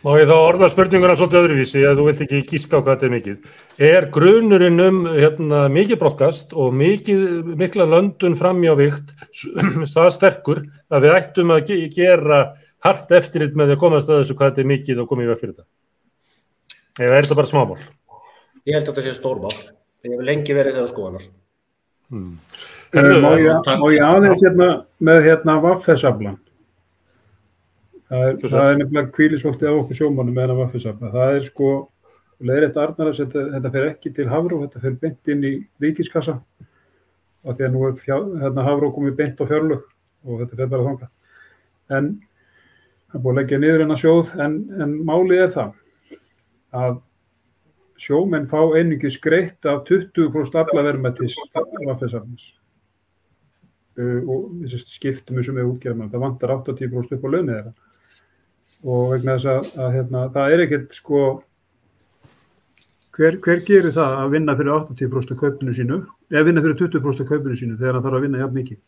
[0.00, 3.06] Má ég þá orða spurninguna svolítið öðruvísi að þú vilt ekki gíska á hvað þetta
[3.08, 3.48] er mikið.
[3.90, 7.26] Er grunurinn um hérna, mikið brottkast og mikið,
[7.60, 9.12] mikla löndun framjávíkt
[9.96, 12.40] það sterkur að við ættum að ge gera
[12.86, 15.42] hart eftirlit með að komast að þessu hvað þetta er mikið og komið í veg
[15.42, 15.68] fyrir þetta?
[17.00, 17.78] Eða er þetta bara smámál?
[18.68, 19.54] Ég held að þetta sé stórmál.
[20.04, 21.24] Ég hef lengi verið þegar skoðanar.
[22.10, 22.34] Hmm.
[22.90, 24.68] Má, ég, má ég aðeins hérna
[25.06, 26.38] með hérna vaffesaflan?
[28.10, 31.12] Það er, það er nefnilega kvílisvóttið á okkur sjómanum með hennar vaffesafla.
[31.14, 31.70] Það er sko,
[32.42, 35.52] leiðrætt Arnar að þetta, þetta fer ekki til Havró, þetta fer beint inn í
[35.84, 36.40] ríkiskassa
[37.40, 39.86] og því að nú er fjá, hérna, Havró komið beint á fjárlög
[40.26, 41.30] og þetta fer bara þangað.
[41.96, 42.10] En
[43.12, 45.79] það búið að leggja niður hennar sjóð en, en málið er það
[46.76, 47.00] að
[48.00, 52.46] sjómenn fá einingis greitt af 20% aflaverðmættis vaffesafnis
[54.00, 56.08] uh, og skiptum þessu með útgerðum.
[56.12, 57.76] Það vantar 80% upp á launið þeirra.
[58.80, 61.24] Og vegna þess að, að hérna, það er ekkert sko
[63.16, 66.00] hver, hver gerir það að vinna fyrir 80% kaupinu sínu
[66.32, 68.80] eða vinna fyrir 20% kaupinu sínu þegar hann þarf að vinna jafn mikið?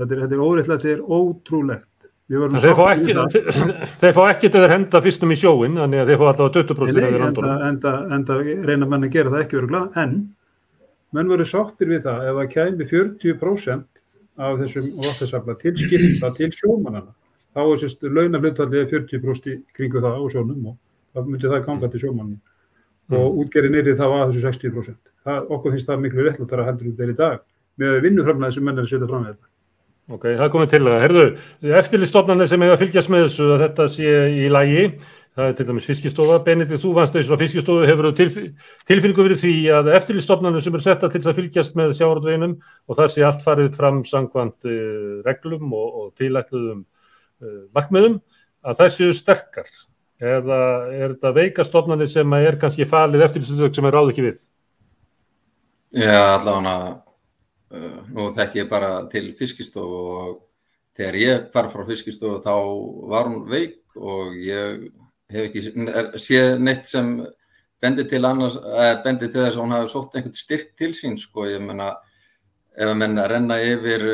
[0.00, 1.88] Þetta er, er óreittlega, þetta er ótrúlegt
[2.32, 3.16] Þeir fá ekki
[4.02, 7.00] þeir fá ekki til þeir henda fyrstum í sjóin þannig að þeir fá allavega 20%
[7.00, 10.14] Nei, enda, enda, enda reyna menn að gera það ekki örugla en
[11.12, 14.02] menn verður sáttir við það ef það kæmi 40%
[14.42, 17.12] af þessum vatnasafla til skipta til sjómanana
[17.52, 20.78] þá er sérst launaflutallið 40% í kringu það á sjónum og
[21.12, 23.16] þá myndir það ganga til sjómanum mm.
[23.18, 25.00] og útgerið neyri þá að þessu 60%.
[25.26, 27.42] Það, okkur finnst það miklu réttláttara heldur út þeirri dag
[27.80, 29.51] með vinnuframlega sem menn er að setja fram með þetta.
[30.10, 31.00] Ok, það komið til það.
[31.04, 31.24] Herðu,
[31.78, 34.86] eftirlistofnarnir sem hefur að fylgjast með þessu að þetta sé í lægi,
[35.38, 39.52] það er til dæmis fiskistofa, Benedikt, þú vannst þessu á fiskistofu, hefur tilfylgu verið því
[39.78, 43.70] að eftirlistofnarnir sem er setta til að fylgjast með sjávarútveginum og það sé allt farið
[43.78, 48.18] fram sangvand uh, reglum og, og tilætluðum uh, markmiðum
[48.66, 49.70] að það séu sterkar
[50.22, 50.58] eða
[50.90, 54.36] er þetta veikastofnarnir sem er kannski falið eftirlistofnarnir sem er ráð ekki við?
[56.02, 56.84] Já, allavega
[57.72, 60.40] nú þekk ég bara til fiskistofu og
[60.96, 62.54] þegar ég var frá fiskistofu þá
[63.12, 64.88] var hún veik og ég
[65.32, 65.62] hef ekki
[66.20, 67.14] séð neitt sem
[67.82, 71.16] bendi til, annars, eh, bendi til þess að hún hafi sótt einhvern styrk til sín
[71.18, 71.96] sko, ég menna
[72.76, 74.04] ef að menna renna yfir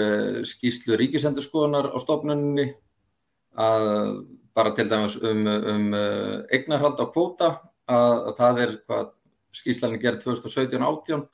[0.49, 2.73] skýslu ríkisendurskoðunar á stofnunni
[3.59, 5.93] að bara til dæmis um, um
[6.51, 7.51] eignarhald á kvóta
[7.87, 9.13] að, að það er hvað
[9.59, 11.29] skýslanir gerði 2017-18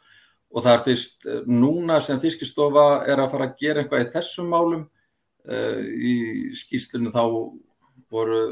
[0.54, 4.52] og það er fyrst núna sem fiskistofa er að fara að gera eitthvað í þessum
[4.54, 4.84] málum
[5.50, 6.14] uh, í
[6.54, 7.22] skýslunum þá
[8.14, 8.42] voru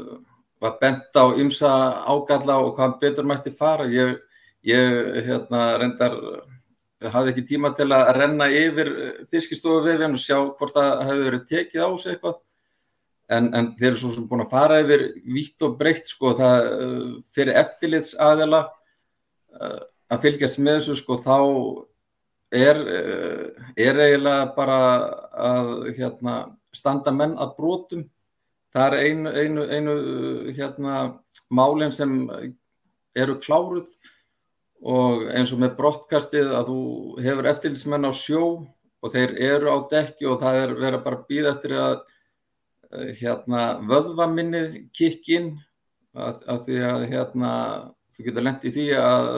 [0.63, 1.69] var bent á ymsa
[2.07, 3.87] ágalla og hvað betur mætti fara.
[3.91, 4.15] Ég,
[4.63, 6.15] ég hérna, reyndar
[7.11, 8.91] hafði ekki tíma til að renna yfir
[9.31, 12.37] fiskistofu vefinn og sjá hvort það hefði verið tekið á sig eitthvað.
[13.33, 15.03] En, en þeir eru svo sem búin að fara yfir
[15.35, 16.69] vítt og breytt sko það
[17.35, 18.65] fyrir eftirlits aðela
[20.11, 21.37] að fylgjast með þessu sko þá
[22.53, 22.79] er,
[23.75, 24.79] er eiginlega bara
[25.33, 26.35] að hérna,
[26.73, 28.03] standa menn að brotum.
[28.73, 29.95] Það er einu, einu, einu
[30.53, 31.01] hérna,
[31.53, 32.13] málinn sem
[33.13, 33.91] eru kláruð
[34.83, 36.79] og eins og með brottkastið að þú
[37.23, 38.47] hefur eftirlitsmenn á sjó
[39.03, 41.95] og þeir eru á dekki og það er verið bara að býða eftir að
[43.19, 45.53] hérna, vöðvaminnið kikkin
[46.13, 47.53] að, að því að hérna,
[48.13, 49.29] þú getur lengt í því að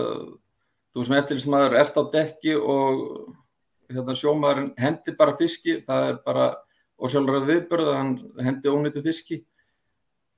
[0.95, 3.01] þú sem eftirlitsmaður ert á dekki og
[3.91, 6.45] hérna, sjómaðurinn hendir bara fiski, það er bara
[6.95, 9.41] og sjálfur viðbörð hann hendi ónýttu fiski.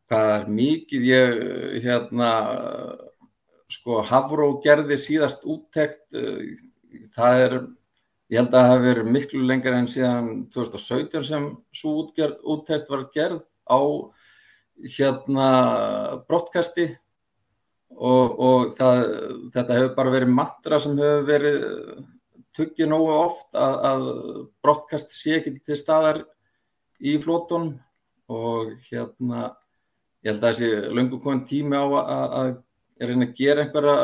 [0.09, 1.41] Hvað er mikið ég
[1.83, 2.31] hérna
[3.71, 6.15] sko Havró gerði síðast úttekt
[7.13, 7.55] það er
[8.31, 13.05] ég held að það hefur verið miklu lengar en síðan 2017 sem svo úttekt var
[13.13, 13.79] gerð á
[14.97, 15.49] hérna
[16.27, 16.89] brottkasti
[17.97, 19.03] og, og það,
[19.55, 21.65] þetta hefur bara verið mantra sem hefur verið
[22.57, 24.07] tuggið nógu oft að, að
[24.65, 26.23] brottkast sé ekki til staðar
[26.97, 27.75] í flótun
[28.33, 29.51] og hérna
[30.25, 32.55] ég held að sé löngu komin tími á að
[33.01, 33.97] reyna að gera einhverja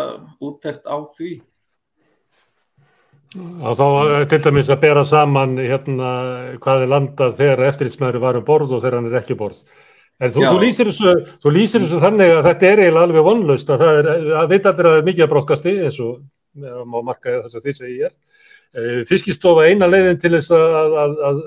[0.44, 1.32] úttekt á því.
[3.34, 6.10] Og þá eh, til dæmis að bera saman hérna
[6.62, 9.64] hvað er landað þegar eftirlitsmæður var um borð og þegar hann er ekki borð.
[10.22, 13.72] En þú, þú, lýsir þessu, þú lýsir þessu þannig að þetta er eiginlega alveg vonlaust
[13.74, 16.14] að það er, að veit allir að það er mikið að brótkasti eins og
[16.86, 18.14] má marka þess að því sem ég er.
[18.74, 21.42] Eh, Fiskistofa eina leiðin til þess að, að, að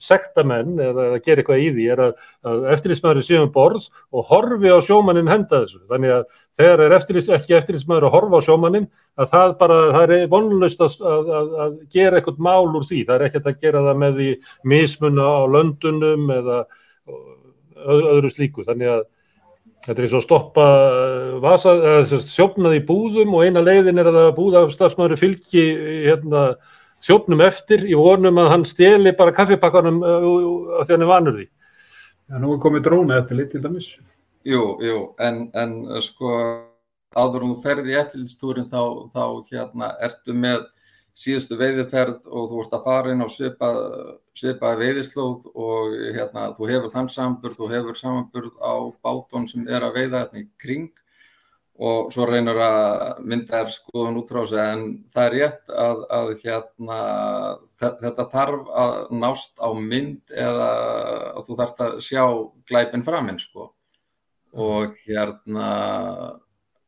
[0.00, 4.28] sektamenn eða, eða gera eitthvað í því er að, að eftirlýsmaður séu um borð og
[4.30, 5.80] horfi á sjómannin henda þessu.
[5.90, 6.24] Þannig að
[6.60, 8.86] þegar er eftirlýs, ekki eftirlýsmaður að horfa á sjómannin
[9.20, 13.02] að það bara, það er vonlust að, að, að gera eitthvað mál úr því.
[13.08, 14.30] Það er ekkert að gera það með því
[14.72, 16.60] mismunna á löndunum eða
[17.80, 18.66] öðru, öðru slíku.
[18.68, 19.08] Þannig að
[19.80, 23.46] Þetta er eins og að stoppa uh, vasa, eða sem sagt, sjófnað í búðum og
[23.46, 25.62] eina leiðin er að búðafstafsmaður fylgi
[26.04, 26.42] hérna,
[27.00, 31.46] sjófnum eftir í vonum að hann steli bara kaffipakkanum af því hann er vanur því.
[32.28, 33.88] Já, nú er komið dróna eftir litt til dæmis.
[34.44, 35.72] Jú, jú, en, en
[36.04, 36.34] sko
[37.16, 40.68] áður um þú ferði í eftirlitstúrin þá, þá hérna ertu með
[41.20, 43.78] síðustu veiðiferð og þú ert að fara inn á svipað,
[44.36, 49.84] svipað veiðislóð og hérna þú hefur þann samanburð, þú hefur samanburð á bátón sem er
[49.84, 50.90] að veiða hérna í kring
[51.80, 56.02] og svo reynur að mynda er skoðun út frá sig en það er rétt að,
[56.12, 56.98] að hérna
[57.80, 60.68] þetta þarf að nást á mynd eða
[61.38, 62.24] að þú þarfst að sjá
[62.68, 63.70] glæpin framinn sko.
[64.60, 65.70] Og hérna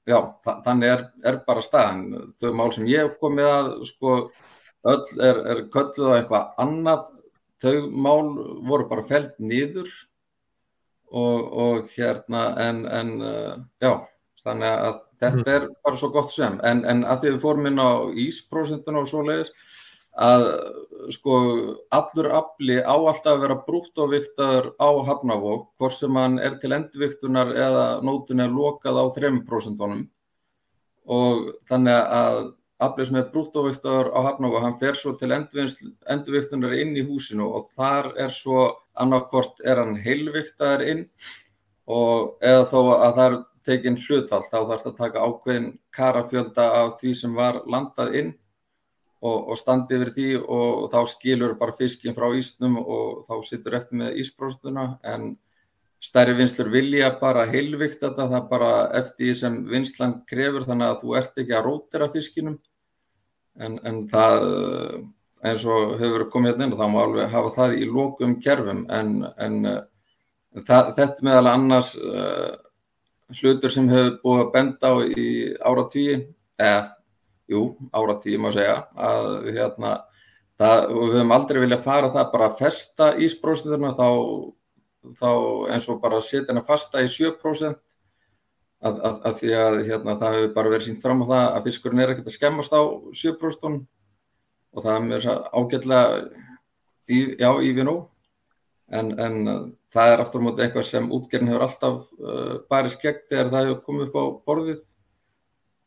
[0.09, 0.19] já,
[0.65, 2.33] þannig er, er bara staðan.
[2.41, 4.15] Þau mál sem ég hef komið að, sko,
[4.93, 7.11] öll er, er kölluð á eitthvað annað,
[7.62, 8.33] þau mál
[8.67, 9.91] voru bara fælt nýður
[11.12, 13.12] og, og hérna, en, en
[13.83, 13.93] já,
[14.43, 15.53] þannig að þetta mm.
[15.55, 17.91] er bara svo gott sem, en, en að því við fórum inn á
[18.25, 19.53] ísprósentuna og svo leiðis,
[20.12, 20.46] að
[21.12, 21.35] sko
[21.90, 27.55] allur afli á alltaf að vera brúttóviktar á hafnavók hvort sem hann er til endurviktunar
[27.57, 30.09] eða nótun er lokað á 3%
[31.09, 36.96] og þannig að aflið sem er brúttóviktar á hafnavók hann fer svo til endurviktunar inn
[36.96, 41.07] í húsinu og þar er svo annarkort er hann heilviktar inn
[41.88, 46.68] og eða þó að það er tekinn hlutfall þá þarf það að taka ákveðin karafjölda
[46.83, 48.33] af því sem var landað inn
[49.22, 53.78] og, og standi yfir því og þá skilur bara fiskin frá ísnum og þá sittur
[53.78, 55.32] eftir með íspróstuna en
[56.02, 61.00] stærri vinslur vilja bara heilvikt þetta, það bara eftir því sem vinslan krefur þannig að
[61.04, 62.58] þú ert ekki að rótira fiskinum.
[63.62, 64.46] En, en það
[65.46, 68.85] eins og hefur komið hérna inn og þá má alveg hafa það í lókum kerfum
[68.90, 69.56] en, en
[70.66, 72.54] það, þetta meðal annars uh,
[73.40, 75.26] hlutur sem hefur búið að benda á í
[75.61, 76.16] áratvíi
[76.62, 76.80] eða
[77.53, 77.62] jú,
[77.93, 79.93] áratíð má segja að hérna
[80.61, 84.09] það, við höfum aldrei viljað fara það bara að festa ísprósentuna þá,
[85.19, 85.31] þá
[85.75, 87.81] eins og bara setja hennar fasta í 7%
[88.83, 91.69] að, að, að því að hérna, það hefur bara verið sínt fram á það að
[91.69, 92.83] fiskurinn er ekkert að skemmast á
[93.23, 93.85] 7%
[94.73, 96.03] og það er mér ágætlega
[97.09, 97.97] í, já, í við nú
[98.93, 99.37] en, en
[99.93, 103.69] það er aftur á móti eitthvað sem útgerðin hefur alltaf uh, barið skegg þegar það
[103.69, 104.83] hefur komið upp á borðið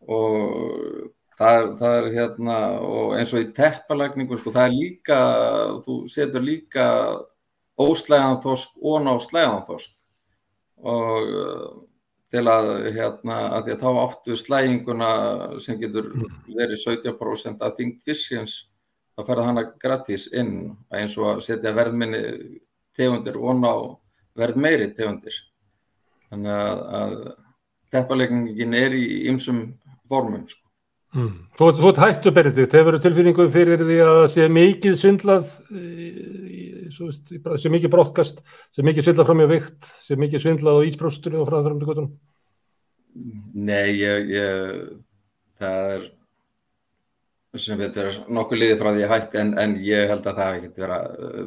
[0.05, 5.17] og Það, það er hérna, og eins og í teppalækningu, sko, það er líka,
[5.83, 6.85] þú setur líka
[7.75, 9.91] óslæðan þosk og ná slæðan þosk
[10.85, 11.33] og
[12.35, 15.09] til að, hérna, að því að þá áttu slæðinguna
[15.63, 16.09] sem getur
[16.47, 18.57] verið 17% af þingt fiskins,
[19.15, 22.23] þá ferða hana gratis inn, eins og að setja verðminni
[22.97, 23.71] tegundir og ná
[24.35, 25.37] verð meiri tegundir.
[26.27, 27.15] Þannig að, að
[27.95, 29.65] teppalækningin er í ymsum
[30.09, 30.64] formum, sko.
[31.15, 31.35] Mm.
[31.55, 35.51] Þú, þú hættu Benedikt, hefur tilfinningum fyrir því að það sé mikið svindlað,
[37.63, 38.41] sé mikið brottkast,
[38.75, 41.79] sé mikið svindlað fram í vikt, sé mikið svindlað á íspróstur og frá það fram
[41.79, 42.11] til gotunum?
[43.55, 44.81] Nei, ég, ég,
[45.55, 46.05] það er
[47.63, 50.57] sem veitur nokkuð liðið frá því að hætti en, en ég held að það hef
[50.59, 51.45] ekkert vera uh,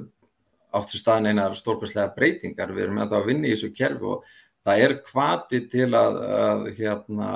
[0.79, 4.25] átt til staðin einar stórkværslega breytingar, við erum ennþá að vinna í þessu kerfi og
[4.65, 7.29] það er kvati til að, að hérna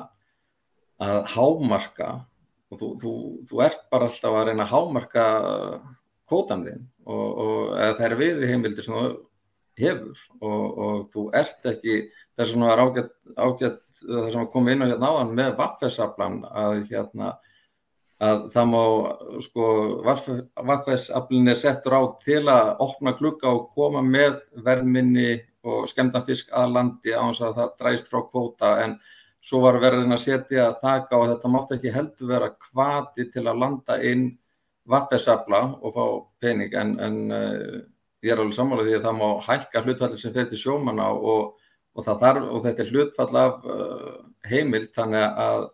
[1.03, 2.13] að hámarka
[2.73, 3.13] og þú, þú,
[3.51, 5.27] þú ert bara alltaf að reyna að hámarka
[6.31, 9.13] kvótan þinn og, og það er við heimildir sem þú
[9.83, 11.97] hefur og, og þú ert ekki
[12.37, 16.43] þess að það er ágætt, ágætt það sem kom inn á hérna áðan með vaffesaflan
[16.49, 17.33] að hérna
[18.23, 18.83] að það má
[19.43, 19.69] sko
[20.69, 26.53] vaffesaflin er settur á til að opna klukka og koma með verðminni og skemdan fisk
[26.55, 28.97] að landi á þess að það dræst frá kvóta en
[29.43, 33.59] svo var verðin að setja þaka og þetta mátti ekki heldur vera kvati til að
[33.65, 34.29] landa inn
[34.89, 36.05] vaffesafla og fá
[36.43, 36.73] pening.
[36.79, 37.81] En, en uh,
[38.23, 41.55] ég er alveg sammála því að það má hækka hlutfalli sem fyrir sjómanna og,
[41.95, 44.19] og, þarf, og þetta er hlutfall af uh,
[44.51, 45.69] heimild þannig að,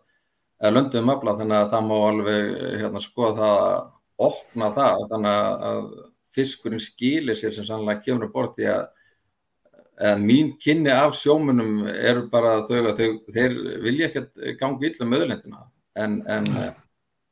[0.65, 1.37] að löndum afla.
[1.41, 2.53] Þannig að það má alveg
[2.83, 5.09] hérna, skoða það að opna það.
[5.13, 5.91] Þannig að
[6.39, 8.87] fiskurinn skilir sér sem sannlega kemur að borti að
[9.99, 15.07] En mín kynni af sjómunum eru bara þau að þau, þeir vilja ekkert ganga illa
[15.07, 15.63] með öðlendina
[15.99, 16.77] en, en mm.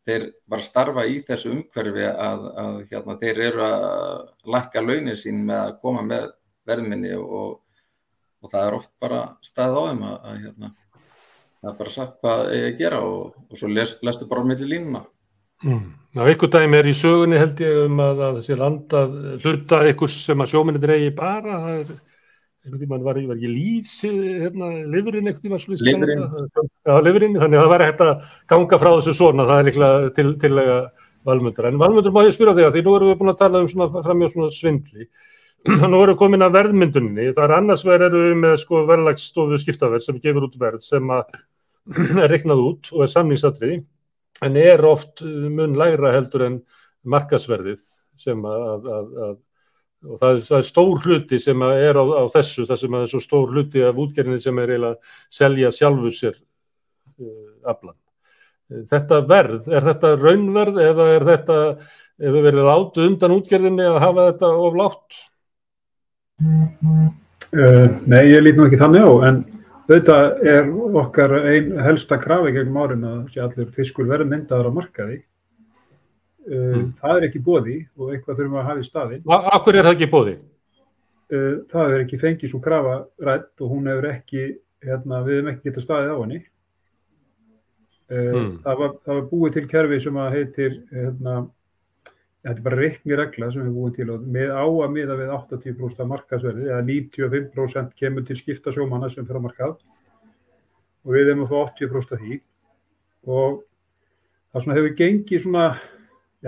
[0.07, 5.45] þeir bara starfa í þessu umhverfi að, að hérna, þeir eru að lakka launin sín
[5.47, 6.28] með að koma með
[6.68, 7.61] verðminni og,
[8.43, 10.72] og það er oft bara stað á þeim að, að hérna,
[11.61, 14.49] það er bara sagt hvað ég að gera og, og svo les, lestu bara á
[14.49, 15.05] milli línuna.
[15.63, 15.88] Mm.
[16.18, 20.11] Ná, ykkur dæmi er í sögunni held ég um að, að þessi landað hluta ykkur
[20.13, 21.95] sem að sjóminni dreyji bara, það er
[22.68, 24.11] einhvern tímann var, var ekki lýsi
[24.43, 25.86] hérna, lifurinn einhvern tímann slúið
[27.07, 28.13] lifurinn, þannig að það væri hægt að
[28.51, 30.78] ganga frá þessu svona, það er líklega til, tillega
[31.28, 31.70] valmundur.
[31.70, 33.72] En valmundur má ég spyrja þig að því nú erum við búin að tala um
[33.72, 35.09] svona framjá svona svindli.
[35.91, 39.59] nú erum við komin að verðmyndunni, það er annars verið erum við með sko verðlagsstofu
[39.63, 41.13] skiptaverð sem gefur út verð sem
[42.24, 43.82] er reiknað út og er samningsatriði
[44.45, 46.59] en er oft mun lægra heldur en
[47.07, 47.82] markasverðið
[48.18, 49.36] sem að, að, að
[50.05, 53.05] og það er, það er stór hluti sem er á, á þessu, það sem að
[53.05, 57.97] er svo stór hluti af útgerðinni sem er eiginlega að selja sjálfu sér uh, aflan.
[58.91, 61.59] Þetta verð, er þetta raunverð eða er þetta,
[62.19, 65.21] ef við verðum látu undan útgerðinni að hafa þetta of látt?
[67.55, 69.39] Uh, nei, ég lít nú ekki þannig á, en
[69.87, 70.69] auðvitað er
[70.99, 75.21] okkar ein helsta krafi gegnum árin að allir fiskur verið myndaður á markaði.
[76.47, 76.91] Uh, Mm.
[77.01, 79.23] Það er ekki bóði og eitthvað þurfum að hafa í staðinn.
[79.51, 80.35] Akkur er það ekki bóði?
[81.27, 82.93] Uh, það hefur ekki fengið svo krafa
[83.27, 84.43] rætt og hún hefur ekki,
[84.85, 86.39] hérna, við hefum ekki getað staðið á henni.
[88.07, 88.53] Uh, Mm.
[88.63, 91.33] það, var, það var búið til kerfi sem að heitir, hérna,
[92.45, 95.33] þetta er bara reikni regla sem við búum til og með á að miða við
[95.35, 99.75] 80% af markaðsverði eða 95% kemur til skipta sjómanna sem fyrir á markað
[101.03, 102.39] og við hefum að fá 80% af því
[103.27, 103.59] og
[104.53, 105.65] það svona hefur gengið svona,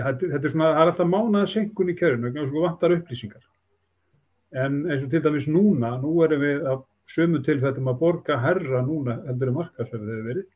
[0.06, 2.64] þetta, þetta er svona, það er alltaf mánaða senkun í kerfinu, vegna þess að sko
[2.66, 3.44] vantar upplýsingar.
[4.60, 6.80] En eins og til dæmis núna, nú erum við að
[7.10, 10.48] sömu tilfellum að borga herra núna heldur en markaðsverðið hefur verið.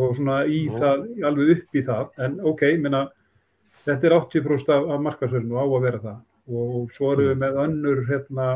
[0.00, 0.74] Og svona í Já.
[0.78, 3.04] það, alveg upp í það, en ok, minna,
[3.86, 6.18] þetta er 80% af, af markaðsverðinu og á að vera það.
[6.50, 8.50] Og, svo erum við með önnur hérna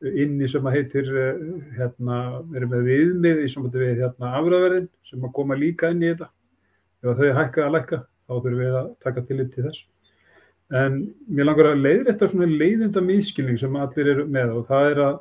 [0.00, 1.40] inni sem að heitir eh,
[1.76, 6.04] hérna, við erum með viðmið í samvætti við hérna afræðverðin sem að koma líka inn
[6.04, 6.30] í þetta.
[7.00, 8.00] Ef þau hækka að lækka
[8.30, 9.82] þá þurfum við að taka tillit til þess.
[10.80, 15.00] En mér langar að leiðrætta svona leiðinda miskilning sem allir eru með og það er
[15.08, 15.16] að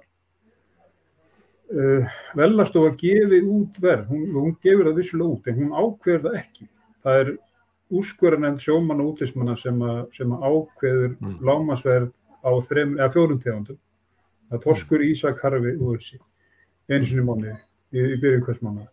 [1.73, 6.39] uh, velastofa gefi út verð, hún, hún gefur það vissulega út en hún ákveður það
[6.43, 6.69] ekki.
[7.03, 7.33] Það er
[7.89, 11.37] úrskurðanend sjómann og útlismanna sem, að, sem að ákveður Mm.
[11.49, 12.11] lámasverð
[12.45, 13.79] á þrem, eða fjórum tegundum.
[14.49, 16.21] Það er torskur, ísa, karfi og þessi
[16.89, 18.87] einu sinni í í, byrjun hvers mánuði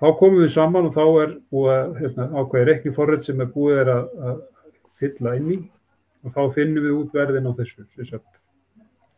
[0.00, 3.50] þá komum við saman og þá er búið að hérna, ákveði reikni forrið sem er
[3.54, 4.38] búið er að, að
[5.00, 5.58] fylla inn í
[6.24, 8.40] og þá finnum við út verðin á þessu sagt,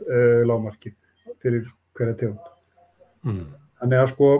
[0.06, 0.96] uh, lámarkið
[1.42, 1.68] fyrir
[1.98, 2.50] hverja tegund.
[3.22, 3.46] Mm.
[3.80, 4.32] þannig að sko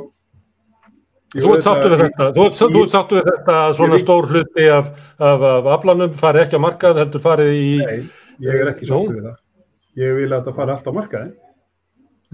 [1.32, 4.64] Þú ert sáttu við þetta, þú ert, sáttu við þetta að svona Ég- stór hluti
[4.68, 8.02] af, af, af aflanum fari ekki á markað heldur farið í, Nei,
[8.44, 9.38] ég er ekki sáttu við það.
[10.02, 11.32] Ég vil að þetta fari allt á markaði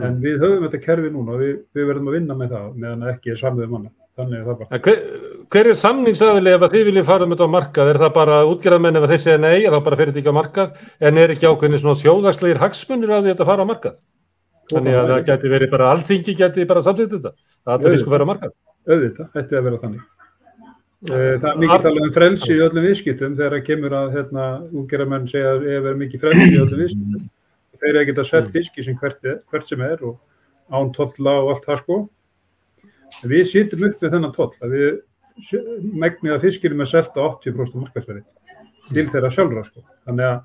[0.08, 3.06] en við höfum þetta kerfi núna og við, við verðum að vinna með það meðan
[3.12, 4.98] ekki er samið um annað þannig er það bara hver,
[5.54, 7.90] hver er samningsaðili ef að þið viljið fara um þetta á markað?
[7.94, 10.38] Er það bara útgerðamenn ef að þið segja nei, þá bara fyrir þetta ekki á
[10.40, 10.84] markað?
[11.08, 13.96] En er ekki ákveðni svona þjóðagslegir hagsmunir að þetta fara á markað?
[14.68, 17.34] Þannig að það geti verið bara alþingi geti bara samþýtt þetta.
[17.64, 18.54] Það allir við sko vera á markað.
[18.88, 20.06] þetta er að vera þannig
[20.98, 24.46] Eh, það er mikið talað um frelsi í öllum viðskiptum þegar það kemur að hérna,
[24.80, 27.28] útgerðamenn segja að ef er mikið frelsi í öllum viðskiptum
[27.78, 30.16] þeir eru að geta selt fiski sem hvert, er- hvert sem er og
[30.74, 31.98] án tolla og allt það sko
[33.26, 34.88] við sýtum upp við þennan toll að við
[36.02, 38.24] megnið að fiskinum er selt á 80% markaðsverði
[38.88, 39.84] til þeirra sjálfra sko.
[40.06, 40.38] Þannig að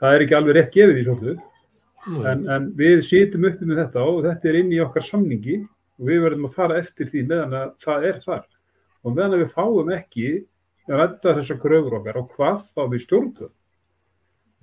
[0.00, 4.04] það er ekki alveg rétt gefið í svolítið en, en við sýtum uppi með þetta
[4.06, 7.56] og þetta er inn í okkar samningi og við verðum að fara eftir því meðan
[7.60, 8.44] að það er þar.
[9.06, 10.28] Og meðan við fáum ekki
[10.86, 13.54] að rætta þessar kröfur okkar og hvað þá við stjórnum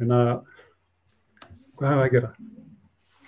[0.04, 0.32] en að
[1.80, 2.32] hvað hefur að gera?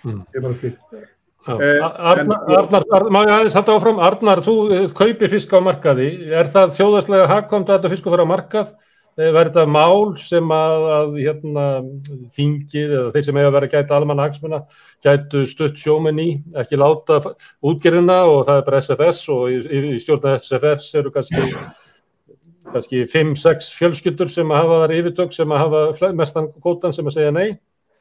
[0.06, 0.22] Mm.
[0.22, 1.06] ég er bara til
[1.46, 4.00] Eh, sko- má ég aðeins halda áfram?
[4.02, 6.08] Arnar, þú eh, kaupir fisk á markaði.
[6.34, 8.74] Er það þjóðagslega hagkvæmt að þetta fisku fyrir á markað?
[9.16, 11.66] Eh, Verður þetta mál sem að, að hérna,
[12.36, 14.58] þingið eða þeir sem að vera að gæta almanna hagsmuna
[15.06, 17.22] gætu stutt sjómenn í, ekki láta
[17.64, 21.46] útgerðina og það er bara SFS og í, í, í stjórna SFS eru kannski
[22.72, 27.16] kannski 5-6 fjölskyldur sem að hafa þar yfirtök sem að hafa mestan kótan sem að
[27.16, 27.56] segja nei.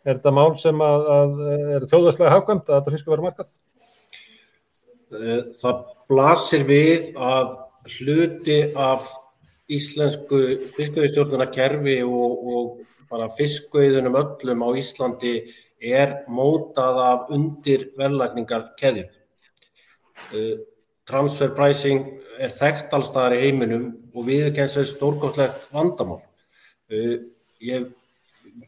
[0.05, 1.39] Er þetta mál sem að, að
[1.75, 3.53] er þjóðagslega hagkvæmt að þetta fisku vera á markað?
[5.15, 5.79] Eh, Það
[6.11, 7.55] blasir við að
[7.95, 9.09] hluti af
[9.71, 10.41] íslensku
[10.75, 15.33] fiskveiðstjórnuna kerfi og, og bara fiskveiðunum öllum á Íslandi
[15.81, 19.09] er mótað af undir verðlagningar keðjum.
[21.05, 22.05] Transfer pricing
[22.41, 26.21] er þekkt allstaðar í heiminum og viðurkenns er stórkostlegt vandamál.
[26.89, 27.21] Eh,
[27.65, 27.85] Ég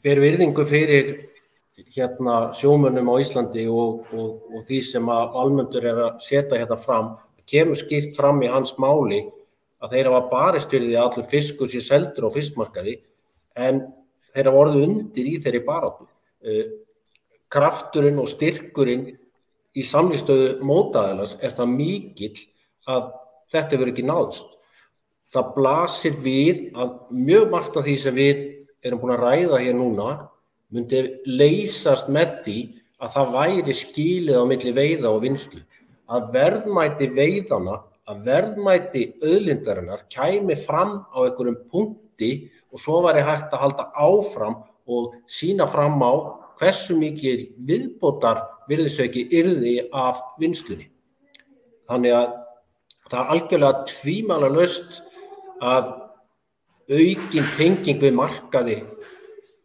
[0.03, 1.13] ber virðingu fyrir
[1.93, 6.77] hérna sjómönnum á Íslandi og, og, og því sem að almöndur er að setja hérna
[6.81, 7.13] fram
[7.47, 9.21] kemur skýrt fram í hans máli
[9.83, 12.97] að þeir hafa barist fyrir því að allur fiskur sé seldur á fiskmarkaði
[13.57, 13.85] en
[14.33, 16.07] þeir hafa orðið undir í þeirri baráttu.
[16.43, 16.65] Eh,
[17.53, 19.07] krafturinn og styrkurinn
[19.77, 22.35] í samlýstöðu mótaðalans er það mikill
[22.89, 23.11] að
[23.53, 24.53] þetta verður ekki náðst.
[25.33, 28.43] Það blasir við að mjög margt af því sem við
[28.87, 30.09] erum búin að ræða hér núna
[30.73, 32.57] myndi leysast með því
[33.03, 35.61] að það væri skilið á milli veiða og vinslu.
[36.07, 42.31] Að verðmæti veiðana, að verðmæti öðlindarinnar kæmi fram á einhverjum punkti
[42.71, 46.13] og svo væri hægt að halda áfram og sína fram á
[46.57, 50.89] hversu mikið viðbótar virðisauki yrði af vinslunni.
[51.87, 52.33] Þannig að
[53.07, 55.01] það er algjörlega tvímala löst
[55.63, 55.93] að
[56.87, 58.77] aukin tenging við markaði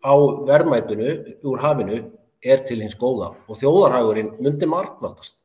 [0.03, 0.15] á
[0.49, 1.11] verðmætunu
[1.47, 2.01] úr hafinu
[2.43, 5.37] er til hins góða og þjóðarhagurinn myndi markvaldast.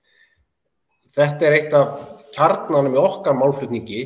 [1.13, 1.99] Þetta er eitt af
[2.34, 4.01] kjarnanum í okkar málflutningi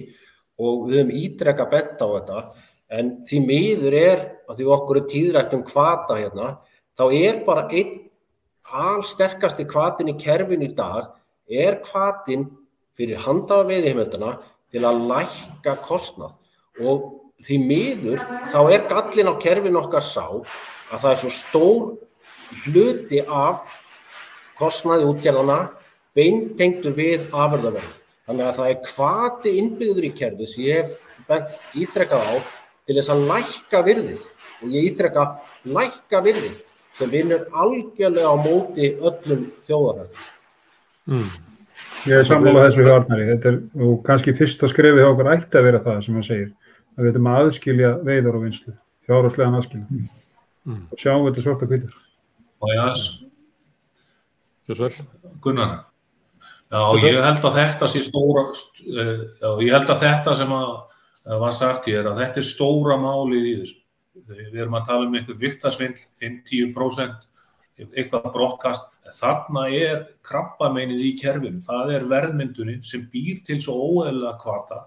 [0.62, 2.44] og við höfum ídrega bent á þetta
[2.92, 6.50] en því miður er að því okkur er tíðrætt um kvata hérna
[7.00, 7.98] þá er bara einn
[8.72, 11.14] allsterkasti kvatin í kerfin í dag
[11.48, 12.50] er kvatin
[12.96, 14.36] fyrir handafa veiðihimöldana
[14.72, 16.36] til að lækka kostnað
[16.84, 21.86] og því miður þá er gallin á kerfin okkar sá að það er svo stór
[22.66, 23.64] hluti af
[24.60, 25.60] kostnaði útgerðana
[26.18, 27.94] beintengtur við afurðaverð.
[28.28, 32.34] Þannig að það er kvati innbyggður í kerfi sem ég hef bent ítrekkað á
[32.86, 34.26] til þess að lækka virðið
[34.62, 35.26] og ég ítrekka
[35.78, 36.60] lækka virðið
[36.98, 40.28] sem vinnur algjörlega á móti öllum þjóðarhættum.
[41.12, 41.30] Mm.
[42.10, 43.28] Ég er sammálað þessu hjá Arnari.
[43.30, 46.50] Þetta er kannski fyrsta skrefið hjá okkur ætti að vera það sem hann segir.
[47.02, 48.72] Að við ættum að aðskilja veiðar og vinslu.
[49.10, 50.02] Fjárháslegan aðskilja.
[50.70, 50.82] Mm.
[50.94, 51.88] Og sjáum við þetta svort að hvita.
[52.62, 53.06] Og jæs.
[55.42, 55.72] Gunnar.
[56.70, 58.46] Já, ég held að þetta sé stóra,
[58.86, 60.70] já, ég held að þetta sem að,
[61.26, 63.82] að var sagt ég er að þetta er stóra málið í þessu.
[64.30, 67.28] Við erum að tala um einhver viktasvindl, 5-10%,
[67.90, 68.88] eitthvað brokkast.
[69.18, 71.60] Þarna er krabbameinið í kerfinu.
[71.66, 74.84] Það er verðmyndunin sem býr til svo óeðlega kvata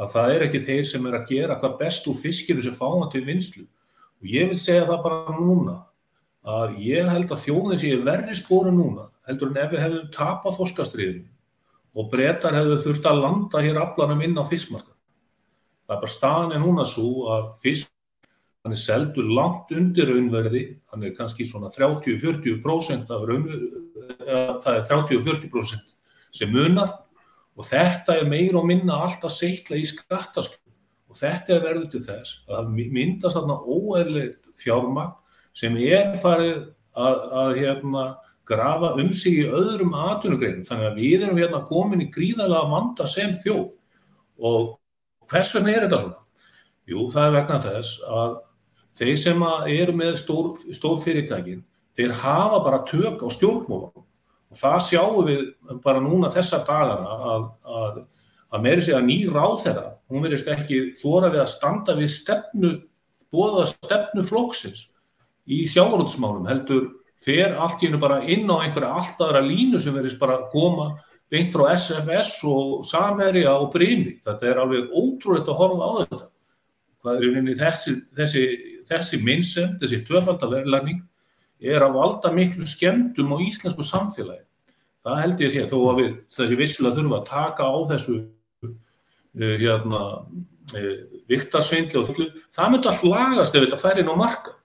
[0.00, 3.10] að það er ekki þeir sem er að gera hvað best úr fiskiru sem fána
[3.12, 3.66] til vinslu.
[4.20, 5.76] Og ég vil segja það bara núna
[6.50, 10.56] að ég held að þjóðin sé verri spóru núna heldur en ef við hefðum tapað
[10.56, 14.94] þorskastriðinu og breytar hefðu þurft að landa hér aflanum inn á fiskmarka.
[15.84, 17.90] Það er bara staðan er núna svo að fisk
[18.64, 23.70] hann er seldur langt undir raunverði, hann er kannski svona 30-40% af raunverði,
[24.20, 25.94] það er 30-40%
[26.36, 26.92] sem munar
[27.58, 30.70] og þetta er meir og minna alltaf seitla í skattaskjöld
[31.10, 35.16] og þetta er verður til þess að það myndast þarna óeðlegt fjármagn
[35.56, 36.60] sem er farið
[36.94, 38.04] að, að hérna,
[38.50, 40.66] grafa um sig í öðrum atvinnugreinum.
[40.66, 43.66] Þannig að við erum hérna komin í gríðalega vanda sem þjóð.
[44.40, 44.70] Og
[45.30, 46.22] hvers vegna er þetta svona?
[46.90, 48.36] Jú, það er vegna þess að
[49.00, 49.44] þeir sem
[49.76, 51.64] eru með stór, stór fyrirtækin,
[51.98, 54.06] þeir hafa bara tök á stjórnmólum
[54.50, 55.42] og það sjáum við
[55.84, 57.44] bara núna þessa dagana að,
[57.80, 57.98] að,
[58.50, 62.10] að meiri sig að ný ráð þeirra, hún verist ekki þóra við að standa við
[62.16, 62.72] stefnu,
[63.30, 64.88] bóða stefnu flóksins
[65.50, 66.88] í sjáurútsmálum heldur
[67.20, 70.92] fer allt í hennu bara inn á einhverja alltafra línu sem verist bara koma
[71.30, 74.16] beint frá SFS og Samerja og Brimi.
[74.24, 76.24] Þetta er alveg ótrúlega að horfa á þetta.
[77.00, 78.44] Hvað er þessi, þessi
[78.90, 81.02] þessi minnsem, þessi tvöfaldaverðlæning
[81.60, 84.44] er að valda miklu skemmtum á íslensku samfélagi.
[85.04, 88.16] Það held ég að sé þó að við þessi vissilega þurfum að taka á þessu
[88.66, 90.02] uh, hérna,
[90.76, 90.90] uh,
[91.30, 92.28] viktarsvindli og þullu.
[92.52, 94.56] Það myndi allt lagast ef þetta fær inn á marka.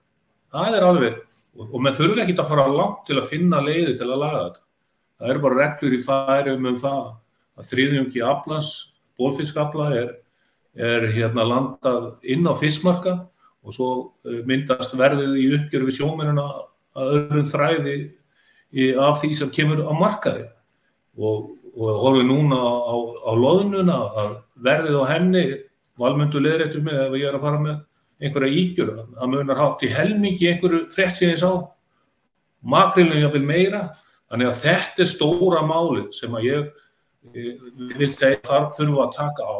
[0.52, 1.22] Það er alveg,
[1.56, 4.42] og, og menn þurfum ekki að fara langt til að finna leiði til að laga
[4.44, 4.62] þetta.
[5.16, 7.02] Það eru bara reglur í færum um það
[7.56, 8.72] að þriðjungi aflans,
[9.16, 10.10] bólfiskafla er,
[10.76, 13.14] er hérna landað inn á fiskmarka
[13.66, 13.90] og svo
[14.28, 16.44] eh, myndast verðið í uppgjör við sjómennuna
[16.96, 17.96] að öðrum þræði
[19.00, 20.46] af því sem kemur á markaði.
[21.16, 24.32] Og, og horfum núna á, á loðnuna að
[24.66, 25.44] verðið á henni
[26.00, 27.76] valmöndu leðrættur með ef ég er að fara með
[28.20, 31.50] einhverja ígjur að munar hátt í helmingi einhverju frett sem ég sá.
[32.66, 33.82] Makrilinu jáfnvel meira
[34.30, 36.70] þannig að þetta er stóra máli sem að ég,
[37.36, 39.58] ég vil segja þarf þurfa að taka á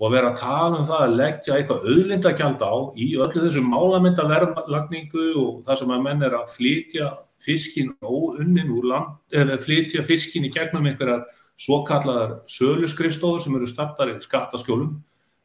[0.00, 3.62] og að vera að tala um það að leggja eitthvað auðlindagjald á í öllu þessu
[3.68, 7.10] málamyndaverðlagningu og það sem að menn er að flytja
[7.44, 11.24] fiskin óunnin úr land, eða flytja fiskin í gegnum einhverjar
[11.60, 14.96] svo kallar söluskrifstofur sem eru startar í skattaskjólum,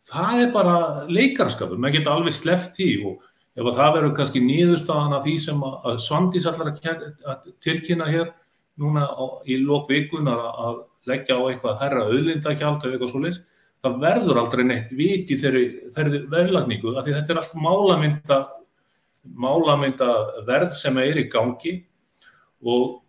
[0.10, 0.76] það er bara
[1.12, 3.22] leikarskapur, maður geta alveg sleft í og
[3.60, 8.32] ef það verður kannski nýðustafan af því sem að Svandís allar að tilkynna hér
[8.80, 9.06] núna
[9.46, 13.42] í lókvikunar að leggja á eitthvað herra auðlindagjald eða eitthvað svo leiðs
[13.84, 18.40] það verður aldrei neitt viti þeirri verðlagningu af því þetta er allt málamynda
[19.40, 20.10] málamynda
[20.48, 21.76] verð sem er í gangi
[22.64, 23.00] og,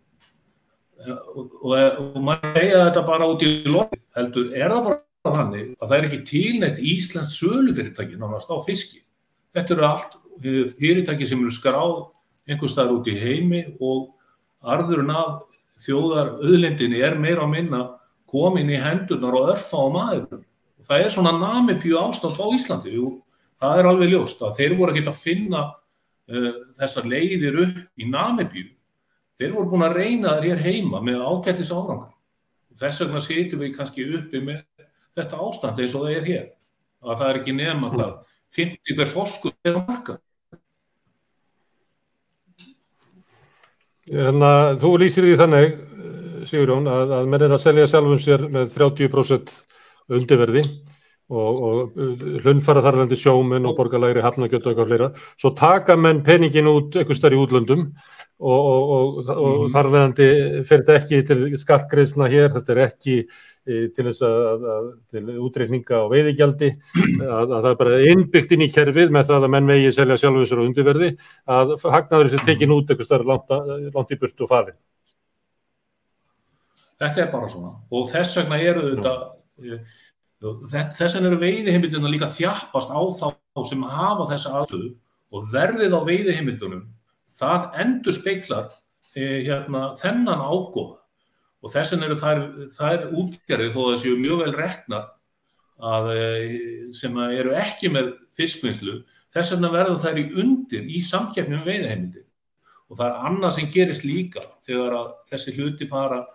[1.07, 5.69] og, og, og maður segja þetta bara út í lóð heldur, er það bara þannig
[5.77, 9.03] að það er ekki tilnætt Íslands sölufyrirtæki nánast á fiski.
[9.55, 10.17] Þetta eru allt
[10.77, 11.95] fyrirtæki sem eru skráð
[12.49, 14.11] einhvers staðar út í heimi og
[14.61, 15.43] arðurinn af
[15.81, 17.81] þjóðar auðlendinni er meira að minna
[18.31, 20.41] komin í hendurnar og örfa á maður.
[20.87, 23.19] Það er svona namipjú ástand á Íslandi og
[23.61, 28.07] það er alveg ljóst að þeir voru ekki að finna uh, þessar leiðir upp í
[28.09, 28.65] namipjú.
[29.37, 32.11] Þeir voru búin að reyna þær hér heima með ákættis árangar.
[32.81, 34.65] Þess vegna setjum við kannski uppi með
[35.17, 36.49] þetta ástand eins og það er hér.
[37.01, 38.11] Að það er ekki nefn að það
[38.57, 40.17] 50 hver fórskuð er á marka.
[44.11, 45.75] Þannig að þú lýsir því þannig,
[46.49, 49.51] Sigurjón, að, að menn er að selja sjálfum sér með 30%
[50.17, 50.65] undirverði
[51.31, 55.07] og, og hlunfara þarfandi sjóminn og borgarlæri hafnagjötu og eitthvað fleira.
[55.39, 57.85] Svo taka menn peningin út eitthvað starf í útlöndum
[58.41, 59.71] og, og, og mm.
[59.75, 60.27] þarfandi
[60.67, 65.25] fyrir þetta ekki til skattgreðsna hér, þetta er ekki e, til þess að, að til
[65.47, 66.71] útreikninga og veiðigjaldi,
[67.21, 70.17] að, að það er bara innbyggt inn í kerfið með það að menn megi selja
[70.19, 71.11] sjálfum sér á undirverði,
[71.57, 73.53] að hagnaður þessi tekin út eitthvað starf langt,
[73.93, 74.79] langt í burt og farin.
[77.01, 79.13] Þetta er bara svona og þess vegna eru þetta
[79.61, 84.89] Þess vegna eru veiðiheimildina líka þjappast á þá sem hafa þessa aðstöðu
[85.31, 86.87] og verðið á veiðiheimildunum
[87.41, 88.71] það endur speiklar
[89.15, 90.99] e, hérna, þennan ágóða
[91.61, 92.43] og þess vegna eru þær,
[92.73, 95.01] þær útgerðið þó að það séu mjög vel rekna
[95.91, 96.25] að, e,
[96.97, 98.99] sem eru ekki með fiskvinnslu
[99.33, 102.25] þess vegna verður þær í undir í samkeppnum veiðiheimildi
[102.91, 104.97] og það er annað sem gerist líka þegar
[105.29, 106.25] þessi hluti fara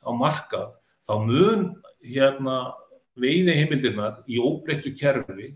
[0.00, 0.72] á markað
[1.06, 1.66] þá mun
[2.06, 2.56] hérna
[3.16, 5.52] veiði heimildirnar í óbreyttu kerfi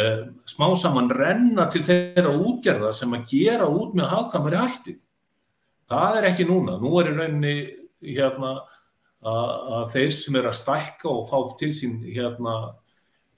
[0.00, 4.96] uh, smá saman renna til þeirra útgerða sem að gera út með hafkamari hætti.
[5.86, 6.80] Það er ekki núna.
[6.82, 7.56] Nú er í rauninni
[8.06, 8.56] hérna,
[9.26, 12.56] að þeir sem er að stækka og fá til sín hérna,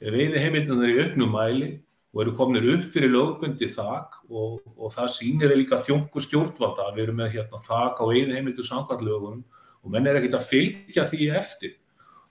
[0.01, 1.68] veiði heimildirnar í auknum mæli
[2.14, 6.88] og eru kominir upp fyrir lögbundi þak og, og það sýnir líka þjóngur stjórnvalda.
[6.96, 9.44] Við erum með hérna, þak á veiði heimildur samkvæmlögunum
[9.84, 11.76] og menn er ekkit að fylgja því eftir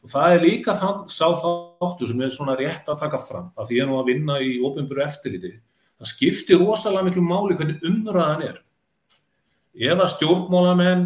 [0.07, 3.71] og það er líka þann, sá þáttu sem er svona rétt að taka fram að
[3.73, 5.57] því að nú að vinna í ofinbúru eftirliti.
[5.99, 8.61] Það skiptir rosalega miklu máli hvernig umræðan er.
[9.75, 11.03] Ef að stjórnmálamenn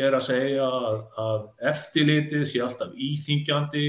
[0.00, 3.86] er að segja að, að eftirlitið sé alltaf íþingjandi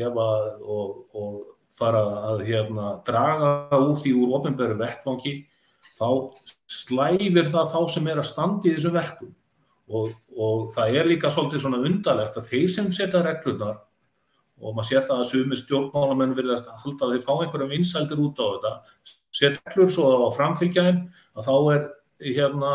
[0.00, 0.16] að,
[0.64, 1.36] og, og
[1.76, 5.34] fara að hérna, draga úr því úr ofinbúru vettvangi
[5.92, 6.08] þá
[6.70, 9.36] slæfir það þá sem er að standi í þessum verkum
[9.90, 13.80] og, og það er líka svolítið svona undarlegt að þeir sem setja reglunar
[14.62, 18.38] og maður sér það að sumi stjórnmálamenn vilja halda að þeir fá einhverjum vinsældir út
[18.38, 18.74] á þetta
[19.32, 21.00] setja reglur svo á framfylgjaðin
[21.34, 21.88] að þá er
[22.22, 22.74] hérna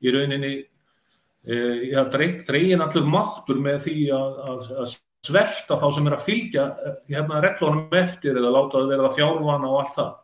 [0.00, 1.54] í rauninni e,
[1.92, 4.96] ja, dregin allur máttur með því að, að, að
[5.26, 6.64] sverta þá sem er að fylgja
[7.10, 10.14] hérna reglunum eftir eða láta það vera fjárvana og allt það.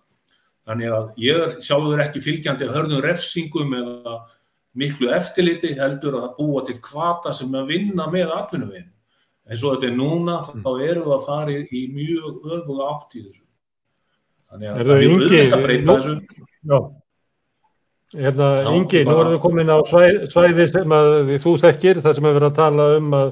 [0.67, 4.17] Þannig að ég sjálfur ekki fylgjandi hörðum refsingum eða
[4.77, 8.93] miklu eftirliti heldur að búa til kvata sem að vinna með atvinnuveginn.
[9.47, 10.63] En svo þetta er núna, mm.
[10.65, 13.43] þá erum við að fara í mjög öfuga átt í þessu.
[14.51, 16.17] Þannig að það er mjög auðvist að breyta þessu.
[16.67, 16.79] Já,
[18.17, 22.27] hérna Ingi, nú erum við komin á svæði, svæði sem að þú þekkir, það sem
[22.27, 23.31] við verðum að tala um að,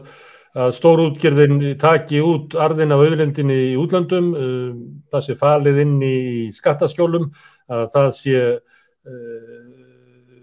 [0.65, 4.81] að stórútgerðin taki út arðin af auðlendinni í útlandum, um,
[5.11, 6.17] það sé falið inn í
[6.55, 7.27] skattaskjólum,
[7.75, 9.64] að það sé uh,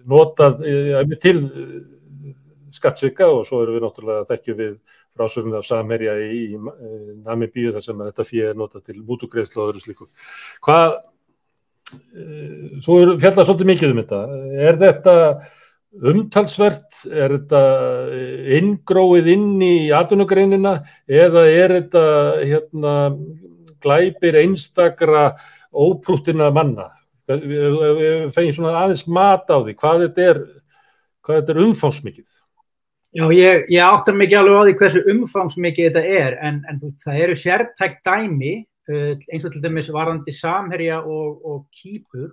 [0.09, 1.77] notað uh, til uh,
[2.75, 4.75] skattsvika og svo erum við náttúrulega þekkjum við
[5.17, 6.75] frásögnu af Samerja í, í uh,
[7.25, 10.09] Namibíu þar sem þetta fyrir notað til mútugreðslu og öðru slíku.
[10.65, 10.99] Hvað,
[12.85, 14.19] þú fjallar svolítið mikið um þetta,
[14.69, 15.15] er þetta
[16.11, 17.61] umtalsvert, er þetta
[18.61, 20.77] inngróið inn í atvinnugreinina
[21.11, 22.05] eða er þetta
[22.39, 22.95] hérna,
[23.83, 25.33] glæpir einstakra
[25.75, 26.87] óprúttina manna?
[27.39, 27.79] Við
[28.35, 30.43] fengið svona aðeins mat á því hvað þetta er,
[31.37, 32.27] er umfámsmikið
[33.11, 37.17] Já, ég, ég áttar mikið alveg á því hversu umfámsmikið þetta er en, en það
[37.25, 38.53] eru sértækt dæmi
[38.87, 42.29] uh, eins og til dæmis varandi Samherja og, og Kýpur.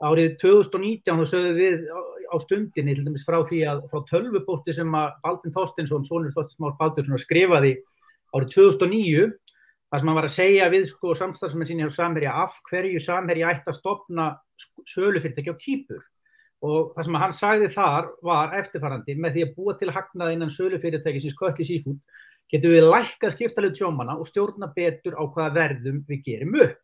[0.00, 1.84] Árið 2019 þá sögðu við
[2.32, 6.78] á stundinni til dæmis frá því að frá tölvupósti sem að Baldvin Þorstinsson, sonur Þorstinsmár
[6.80, 7.74] Baldursson skrifaði
[8.32, 9.28] árið 2009
[9.90, 13.50] það sem hann var að segja við sko samstagsmenn sinni á Samherja af hverju Samherja
[13.54, 14.30] ætti að stopna
[14.86, 16.02] sölufyrirtæki á kýpur
[16.66, 20.52] og það sem hann sagði þar var eftirfarandi með því að búa til hagnað innan
[20.54, 21.98] sölufyrirtæki sem skölli sífún
[22.52, 26.80] getum við lækkað skiptalið tjómana og stjórna betur á hvaða verðum við gerum upp.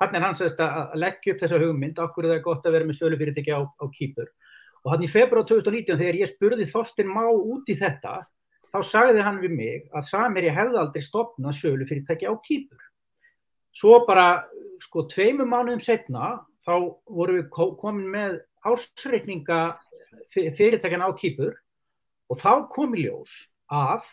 [0.00, 2.88] Þannig er hann sagðist að leggja upp þessa hugmynd, okkur er það gott að vera
[2.88, 4.30] með sölufyrirtæki á, á kýpur
[4.80, 8.14] og hann í februar 2019 þegar ég spurði Þorstin Má út í þetta
[8.70, 12.86] þá sagði hann við mig að Samherji hefði aldrei stopnað sölu fyrirtæki á Kýpur
[13.74, 14.44] svo bara
[14.82, 16.74] sko tveimum mánuðum setna þá
[17.06, 17.48] vorum við
[17.80, 19.60] komin með ársreikninga
[20.34, 21.54] fyrirtækjan á Kýpur
[22.30, 23.32] og þá kom í ljós
[23.70, 24.06] að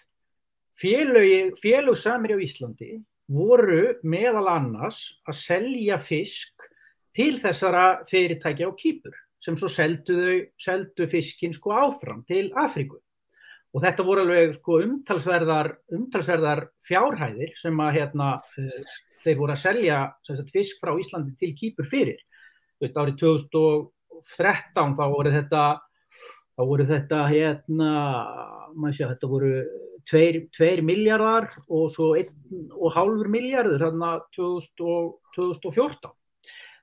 [0.78, 2.92] félög Samherji á Íslandi
[3.28, 6.70] voru meðal annars að selja fisk
[7.18, 13.00] til þessara fyrirtækja á Kýpur sem svo seldu, seldu fiskin sko áfram til Afríku.
[13.76, 18.94] Og þetta voru alveg sko umtalsverðar, umtalsverðar fjárhæðir sem að hérna, uh,
[19.24, 22.22] þeir voru að selja sagt, fisk frá Íslandi til Kýpur fyrir.
[22.82, 25.66] Þetta árið 2013 þá voru þetta,
[26.56, 27.92] þá voru þetta hérna,
[28.94, 29.52] sé þetta voru
[30.08, 36.14] 2 miljardar og svo 1,5 miljardur hérna 2014.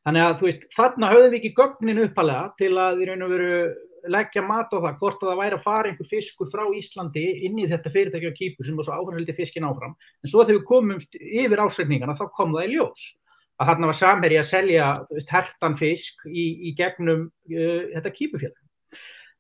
[0.05, 3.31] Þannig að þú veist, þarna höfðum við ekki gögnin uppalega til að í raun og
[3.33, 3.55] veru
[4.11, 7.61] leggja mat á það hvort að það væri að fara einhver fiskur frá Íslandi inn
[7.61, 9.95] í þetta fyrirtæki á Kýpur sem var svo áframhaldi fiskin áfram.
[10.23, 13.07] En svo þegar við komum yfir ásreikningana þá kom það í ljós.
[13.55, 18.61] Að þarna var samherji að selja veist, hertan fisk í, í gegnum uh, þetta Kýpufélag.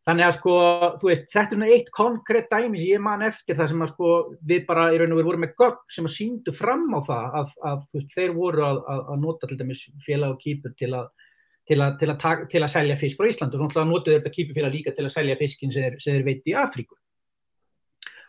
[0.05, 0.55] Þannig að sko,
[1.01, 4.11] veist, þetta er eitt konkrétt dæmi sem ég man eftir það sem að sko
[4.45, 7.39] við bara í raun og veru vorum með gögn sem að síndu fram á það
[7.41, 10.91] að, að veist, þeir voru að, að, að nota til dæmis félag og kýpur til
[10.93, 11.09] að
[11.69, 14.75] til að, til, að, til að selja fisk frá Ísland og svona notuðu þetta kýpufélag
[14.75, 16.99] líka til að selja fiskin sem þeir, veit í Afríku.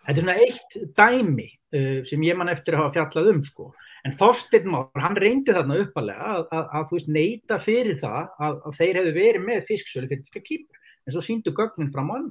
[0.06, 3.70] Þetta er svona eitt dæmi uh, sem ég man eftir að hafa fjallað um sko.
[4.06, 8.20] En Þorstein Már, hann reyndi þarna uppalega að, að, að þú veist neyta fyrir það
[8.22, 12.16] að, að þeir hefðu verið með fisksölu fyrir kýpur en svo síndu gögnin fram á
[12.16, 12.28] hann.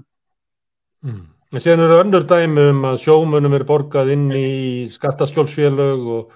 [1.05, 1.25] Mm.
[1.55, 4.47] En síðan eru önnur dæmi um að sjómunum er borgað inn í
[4.95, 6.33] skattaskjólsfélög og,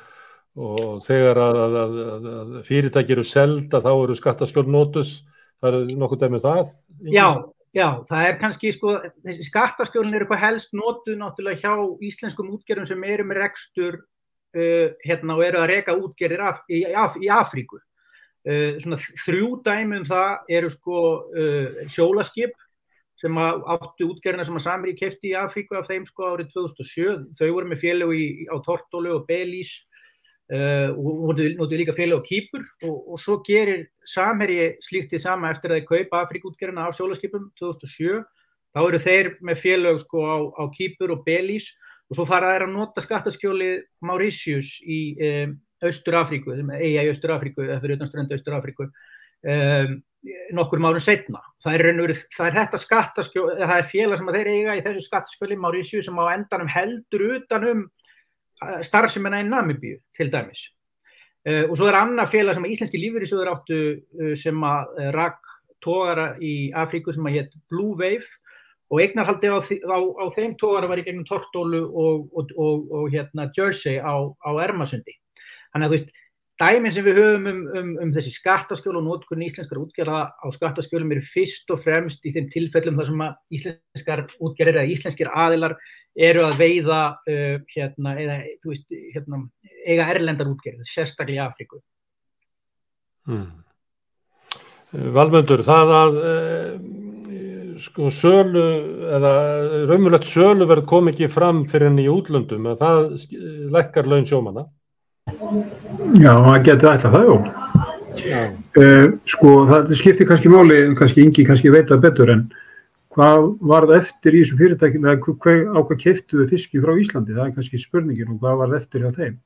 [0.56, 1.96] og þegar að, að,
[2.32, 5.18] að, fyrirtæki eru selda þá eru skattaskjól nótus.
[5.58, 6.68] Það er nokkuð dæmi um það?
[7.10, 7.26] Já,
[7.74, 8.94] já, það er kannski sko,
[9.26, 14.86] þessi skattaskjólin eru eitthvað helst nótuð náttúrulega hjá íslenskum útgerðum sem eru með rekstur uh,
[15.04, 17.82] hérna og eru að reka útgerðir af, í, af, í Afríku.
[18.46, 22.54] Uh, svona þrjú dæmi um það eru sko uh, sjólaskip
[23.18, 27.48] sem áttu útgerðina sem að Samri kefti í Afríku af þeim sko árið 2007 þau
[27.50, 28.12] voru með félög
[28.46, 29.72] á Tortólu og Belís
[30.54, 35.52] uh, og notuðu líka félög á Kýpur og, og svo gerir Samherji slíkt því sama
[35.52, 38.22] eftir að þeir kaupa Afríkútgerðina af sjólaskipum 2007
[38.74, 41.70] þá eru þeir með félög sko á, á Kýpur og Belís
[42.08, 47.80] og svo fara þeir að nota skattaskjólið Mauritius í um, Austur-Afríku, eiga í Austur-Afríku eða
[47.82, 49.98] fyrir utanströndu Austur-Afríku um,
[50.56, 51.40] nokkur márun setna.
[51.62, 55.04] Það er, verið, það er þetta skattaskjóli, það er félag sem þeir eiga í þessu
[55.06, 57.84] skattaskjóli Márísju sem á endanum heldur utanum
[58.86, 60.68] starfseminna í Namibíu til dæmis.
[61.48, 65.54] Uh, og svo er annað félag sem íslenski lífeyrisöður áttu uh, sem að rakk
[65.84, 68.26] tógara í Afríku sem að hétt Blue Wave
[68.88, 73.10] og eignarhaldi á, á, á þeim tógara var í gegnum Tortólu og, og, og, og
[73.12, 75.14] hérna Jersey á, á Ermasundi.
[75.72, 76.14] Þannig að þú veist,
[76.58, 81.12] dæminn sem við höfum um, um, um þessi skattaskjöl og nótkunni íslenskar útgerða á skattaskjölum
[81.14, 85.76] eru fyrst og fremst í þeim tilfellum þar sem að íslenskar útgerðir eða íslenskir aðilar
[86.28, 89.44] eru að veiða uh, hérna, eða, veist, hérna,
[89.86, 91.82] eiga erlendar útgerðir, sérstaklega í Afríku.
[93.28, 93.48] Hmm.
[95.14, 96.72] Valmöndur, það að uh,
[97.82, 98.64] sko sölu
[99.14, 99.32] eða
[99.86, 103.06] raunverulegt sölu verð kom ekki fram fyrir enn í útlöndum að það
[103.74, 104.66] lekkar laun sjómana.
[106.18, 107.36] Já, það getur ætla það, jú.
[108.78, 112.44] Uh, sko, það skiptir kannski máli, kannski yngi kannski veita betur en
[113.14, 117.44] hvað var það eftir í þessu fyrirtækjum eða á hvað keftuðu fiski frá Íslandi, það
[117.46, 119.38] er kannski spurningin og hvað var það eftir hjá þeim,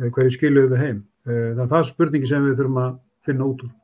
[0.00, 1.00] uh, hverju skiluðu við heim.
[1.24, 3.74] Uh, það er það spurningi sem við þurfum að finna út úr.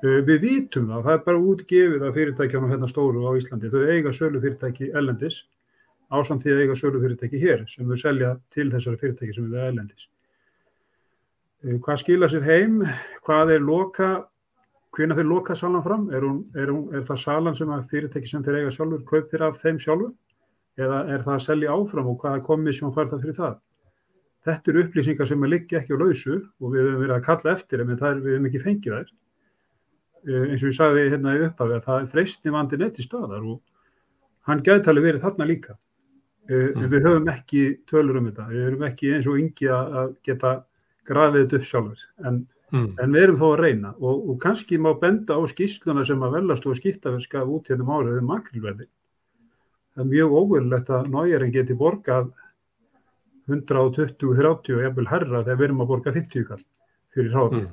[0.00, 4.12] Við vitum það, það er bara útgefið af fyrirtækjum hérna stóru á Íslandi, þau eiga
[4.16, 5.42] sölu fyrirtæki ellendis
[6.10, 9.66] ásamt því að eiga sölu fyrirtæki hér sem þau selja til þessari fyrirtæki sem við
[9.66, 10.08] ellendis.
[11.60, 12.78] Hvað skila sér heim?
[13.26, 14.10] Hvað er loka?
[14.96, 16.06] Hvena fyrir loka salan fram?
[16.08, 19.44] Er, hún, er, hún, er það salan sem að fyrirtæki sem þeir eiga sjálfur kaupir
[19.44, 20.14] af þeim sjálfur?
[20.80, 23.58] Eða er það að selja áfram og hvaða komissjón fær það fyrir það?
[24.48, 27.52] Þetta eru upplýsingar sem er líka ekki á lausu og við hefum verið að kalla
[27.52, 29.12] eftir en við hefum ekki fengið þær.
[30.30, 33.60] Eins og ég sagði hérna í upphafi að það er freystni vandi netti staðar og
[34.48, 35.76] hann alveg verið þarna líka.
[36.48, 36.88] Mm.
[36.88, 38.48] Við höfum ekki tölur um þetta.
[38.48, 40.56] Við höfum ekki eins og yngi að geta
[41.10, 42.40] grafið þetta upp sjálfur en,
[42.72, 42.88] mm.
[43.02, 46.38] en við erum þó að reyna og, og kannski má benda á skýsluna sem að
[46.38, 48.88] velast og skiptaverð skaf út hérna um árið um makrilverði
[49.94, 52.30] það er mjög óverulegt að nájæring geti borgað
[53.50, 56.64] 120-30 og jafnvel herra þegar við erum að borga 50 kall
[57.14, 57.70] fyrir ráð mm.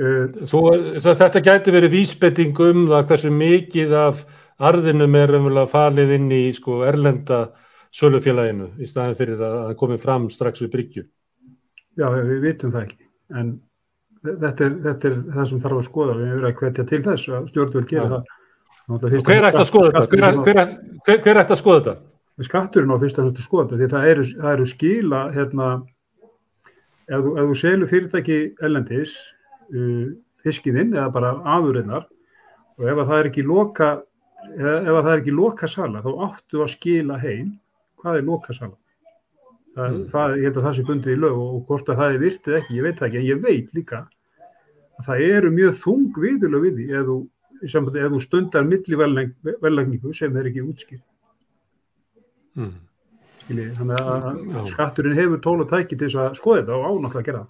[0.00, 0.60] Uh, Þú,
[1.04, 4.22] þetta gæti verið vísbending um það hversu mikið af
[4.56, 7.42] arðinum er umverulega falið inn í sko, erlenda
[7.92, 11.04] sölufélaginu í staðin fyrir að það komi fram strax við bryggju.
[11.98, 13.02] Já, við vitum það ekki.
[13.40, 13.50] En
[14.22, 16.16] þetta er, þetta er það sem þarf að skoða.
[16.20, 18.32] Við erum að hvetja til þess að stjórnvöld gera það.
[18.92, 20.64] Hver ætti að skoða þetta?
[21.06, 21.98] Hver, ætti að skoða þetta?
[22.40, 25.68] skatturinn á fyrst að þetta skoða því það eru, það eru skila hérna,
[27.08, 29.16] ef, þú, þú selur fyrirtæki ellendis
[29.74, 30.06] uh,
[30.42, 32.06] fiskiðinn eða bara aðurinnar
[32.78, 33.90] og ef að það er ekki loka
[34.56, 37.52] eða ef að það er ekki loka sala þá áttu að skila heim
[38.02, 38.74] hvað er loka sala
[39.76, 40.04] það, Mm.
[40.12, 42.18] það, ég held að það sé bundið í lög og, og hvort að það er
[42.22, 44.00] virtið ekki, ég veit það ekki en ég veit líka
[44.98, 47.16] að það eru mjög þung viðurlög við því ef þú,
[47.62, 51.04] ef þú stundar milliverlagningu sem er ekki útskipt
[52.52, 52.72] Mm.
[53.48, 54.60] Þannig að Já.
[54.70, 57.48] skatturinn hefur tól og tæki til þess að skoða þetta og ánáttúrulega að gera það.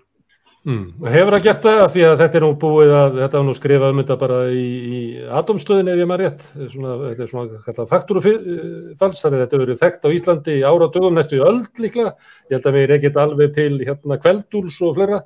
[0.62, 0.82] Mm.
[1.10, 1.80] Hefur það gert það?
[1.90, 4.66] Því að þetta er nú búið að þetta var nú skrifað um þetta bara í,
[4.78, 5.00] í
[5.40, 6.44] atomstöðin ef ég maður rétt.
[6.70, 11.40] Svona, þetta er svona faktúrufalls þannig að þetta verið þekkt á Íslandi ára dögum næstu
[11.40, 12.12] í öll líklega.
[12.46, 15.18] Ég held að við erum ekkert alveg til hérna kveldúls og fleira.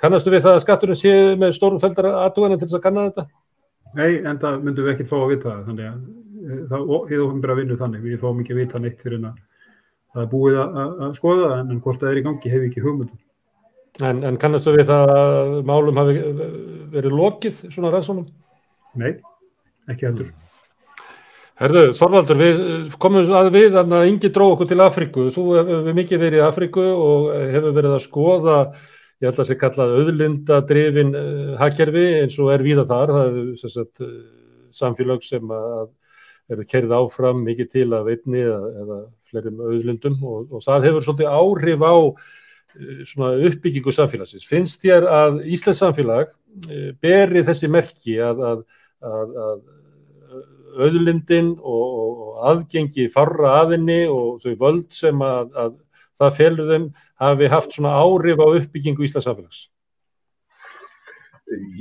[0.00, 3.28] Kannastu við það að skatturinn sé með stórum feldar aðtúana til þess að kanna þetta?
[3.94, 5.96] Nei, en það myndum við ekkert fá að vita það, þannig að
[6.50, 9.34] eh, það okkur bara vinnu þannig, við fáum ekki að vita neitt fyrir að
[10.14, 13.10] er að, að, að skoða það,
[14.02, 14.16] en er.
[14.16, 16.14] En, en kannastu við það að málum hafi
[16.94, 18.28] verið lokið svona rannsónum?
[19.00, 19.12] Nei,
[19.90, 20.30] ekki heldur.
[21.60, 25.26] Herðu, Þorvaldur, við komum að við að Ingi dró okkur til Afríku.
[25.34, 28.58] Þú hefur mikið verið í Afríku og hefur verið að skoða,
[29.20, 31.12] ég held að sé kallað auðlindadrifin
[31.60, 33.12] hagkerfi eins og er víða þar.
[33.18, 34.00] Það sem sagt,
[34.72, 35.52] samfélag sem
[36.50, 41.06] eru kerið áfram mikið til að veitni eða, eða fleirum auðlindum og, og það hefur
[41.06, 41.94] svolítið áhrif á
[42.78, 44.46] uppbyggingu samfélagsins.
[44.46, 48.64] Finnst þér að Íslands samfélag uh, beri þessi merki að, að,
[49.10, 49.60] að, að
[50.80, 55.76] auðlindin og, og, og aðgengi farra aðinni og þau völd sem að, að
[56.20, 56.88] það felur þeim
[57.20, 59.66] hafi haft svona áhrif á uppbyggingu Íslands samfélags.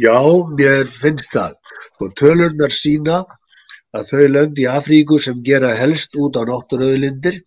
[0.02, 0.18] Já,
[0.58, 1.54] mér finnst það.
[2.02, 3.20] Og tölurnar sína
[3.94, 7.42] að þau lönd í Afríku sem gera helst út á náttúröðlindir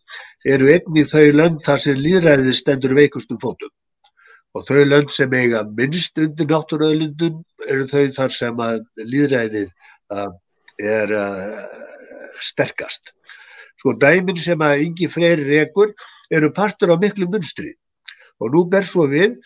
[0.48, 3.70] eru einnig þau lönd þar sem líðræðið stendur veikustum fótum.
[4.52, 9.70] Og þau lönd sem eiga minnst undir náttúröðlindum eru þau þar sem að líðræðið
[10.12, 10.28] uh,
[10.82, 11.62] er uh,
[12.42, 13.14] sterkast.
[13.80, 15.94] Sko dæmin sem að yngi freyri rekur
[16.30, 17.72] eru partur á miklu munstri
[18.42, 19.38] og nú ber svo við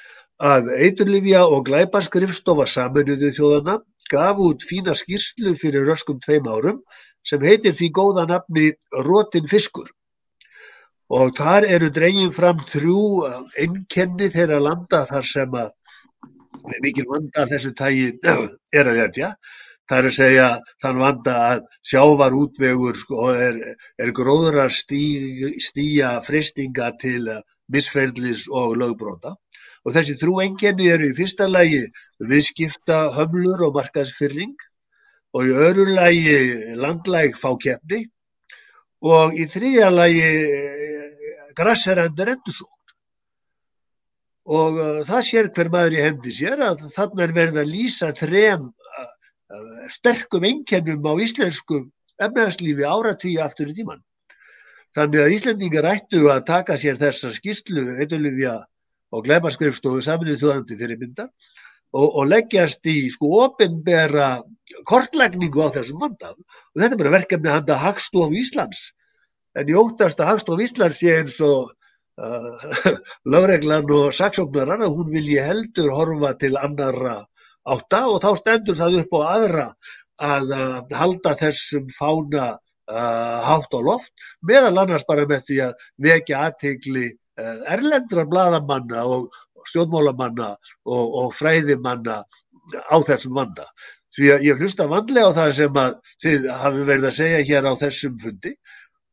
[0.43, 3.79] að eiturlifja og glæpaskrifstofa saminuðu þjóðana
[4.11, 6.83] gaf út fína skýrslu fyrir röskum tveim árum
[7.27, 8.73] sem heitir því góða nafni
[9.07, 9.89] Rótin fiskur.
[11.07, 13.03] Og þar eru dregin fram þrjú
[13.63, 15.71] einnkenni þeirra landa þar sem að
[16.83, 18.09] mikil vanda þessu tægi
[18.79, 19.31] er að þetta.
[19.87, 20.47] Það er að segja
[20.83, 23.61] þann vanda að sjávar útvegur sko, er,
[24.03, 25.05] er gróðra stí,
[25.63, 27.23] stíja fristinga til
[27.71, 29.37] misferðlis og lögbróta.
[29.87, 31.85] Og þessi þrjú enginni eru í fyrsta lagi
[32.19, 34.59] viðskipta hömlur og markaðsfyrring
[35.39, 36.37] og í öðru lagi
[36.83, 38.09] landlæg fákefni
[39.07, 40.31] og í þriðja lagi
[41.59, 42.73] grasserandur endursókn.
[44.47, 48.13] Og uh, það sér hver maður í hendi sér að þannig er verið að lýsa
[48.15, 49.07] þrem uh,
[49.51, 51.83] uh, sterkum einkennum á íslensku
[52.23, 54.05] efnæðslífi áratvíu aftur í tíman.
[54.97, 58.55] Þannig að Íslendingar ættu að taka sér þessa skýrslu eitthulifja
[59.13, 64.31] og glemaskrifstofu saminuð þjóðandi fyrir mynda og, og leggjast í sko ofinbera
[64.89, 66.33] kortlagningu á þessum vanda.
[66.33, 68.87] Og þetta er bara verkefni handa Hagstof Íslands.
[69.57, 71.71] En ég óttast að Hagstof Íslands sé eins og
[72.21, 72.67] uh,
[73.33, 77.23] lögreglan og saksóknarar að hún vilji heldur horfa til annara
[77.67, 79.67] átta og þá stendur það upp á aðra
[80.27, 84.13] að uh, halda þessum fána uh, hátt á loft,
[84.45, 89.29] meðal annars bara með því að vekja aðtegli uh, erlendra bladamanna og
[89.67, 90.53] stjórnmálamanna
[90.85, 92.23] og, og fræðimanna
[92.93, 93.67] á þessum vanda.
[94.15, 97.69] Því að ég hlusta vandlega á það sem að þið hafi verið að segja hér
[97.69, 98.53] á þessum fundi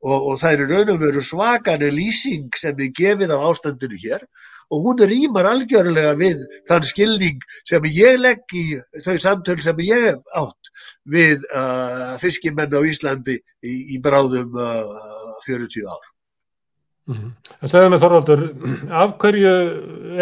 [0.04, 4.26] og, og það eru raun og veru svakani lýsing sem þið gefið á ástandinu hér
[4.74, 8.66] og hún rýmar algjörlega við þann skilning sem ég legg í
[9.06, 10.72] þau samtöl sem ég hef átt
[11.16, 16.12] við uh, fiskimenn á Íslandi í, í bráðum uh, 40 ár.
[17.06, 17.32] Mm -hmm.
[17.62, 18.41] En segðum við Þorvaldur,
[19.04, 19.54] af hverju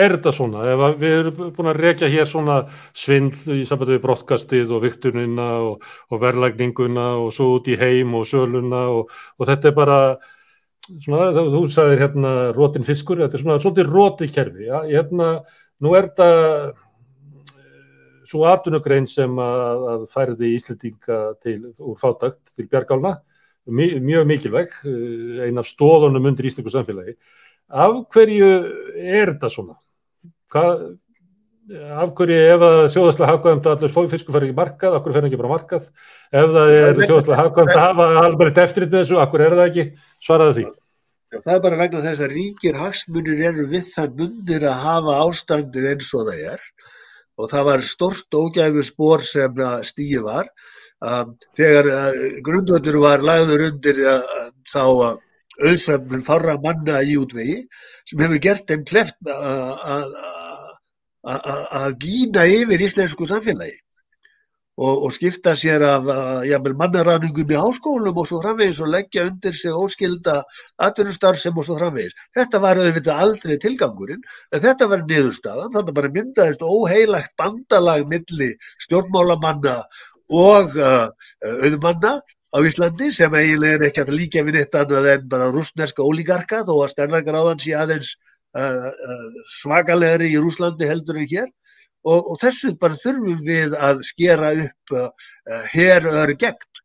[0.01, 0.65] er þetta svona?
[0.65, 5.49] Ef við erum búin að rekja hér svona svindl í sambandi við brottkastið og viktunina
[5.61, 10.17] og, og verðlagninguna og svo út í heim og söluna og, og þetta er bara
[10.99, 15.43] svona, þú sagðir hérna rótin fiskur, þetta er svona svolítið róti kerfi, já, hérna,
[15.79, 16.73] nú er þetta
[18.31, 23.19] svo atvinnugrein sem að, að færði Íslandinga til, úr fátakt til bjargálna,
[23.69, 27.15] mjög mikilvæg, uh, ein af stóðunum undir Íslandu samfélagi.
[27.71, 28.51] Af hverju
[28.97, 29.77] er þetta svona?
[30.51, 30.83] Hvað,
[31.71, 35.17] af hverju ef það er þjóðaslega hafgæðamt að allir fiskur fer ekki markað, af hverju
[35.17, 35.89] fer ekki bara markað?
[36.31, 39.69] Ef það er þjóðaslega hafgæðamt að hafa alveg eftirrið með þessu, af hverju er það
[39.71, 39.87] ekki?
[40.27, 40.65] Svaraðu því.
[41.31, 45.85] Það er bara vegna þess að ríkir hagsmunir eru við það mundir að hafa ástandið
[45.93, 46.65] eins og það er
[47.39, 50.49] og það var stort ógæfu spór sem stíði var.
[51.01, 54.21] Þegar uh, grundvöldur var lagður undir uh,
[54.69, 54.83] þá
[55.61, 57.59] auðsefnum farra manna í útvegi
[58.09, 59.31] sem hefur gert þeim kleft
[61.21, 63.77] að gína yfir íslensku samfélagi
[64.81, 66.07] og, og skipta sér af
[66.79, 70.41] mannaranningum í háskólum og svo framvegis og leggja undir sig óskilda
[70.87, 72.15] atvinnustarfsem og svo framvegis.
[72.35, 78.07] Þetta var auðvitað aldrei tilgangurinn, en þetta var niðurstaðan, þannig að bara myndaðist óheilagt bandalag
[78.09, 78.49] milli
[78.87, 79.77] stjórnmálamanna
[80.31, 81.07] og uh,
[81.43, 82.19] auðmanna
[82.51, 86.63] á Íslandi sem eiginlega er ekki að líka við neitt annað en bara rúsneska ólíkarka
[86.67, 88.13] þó að stærðagráðan sé aðeins
[88.55, 89.27] uh, uh,
[89.59, 91.49] svakalegri í Rúslandi heldur en hér
[92.07, 94.95] og, og þessu bara þurfum við að skera upp
[95.73, 96.81] heröður gegn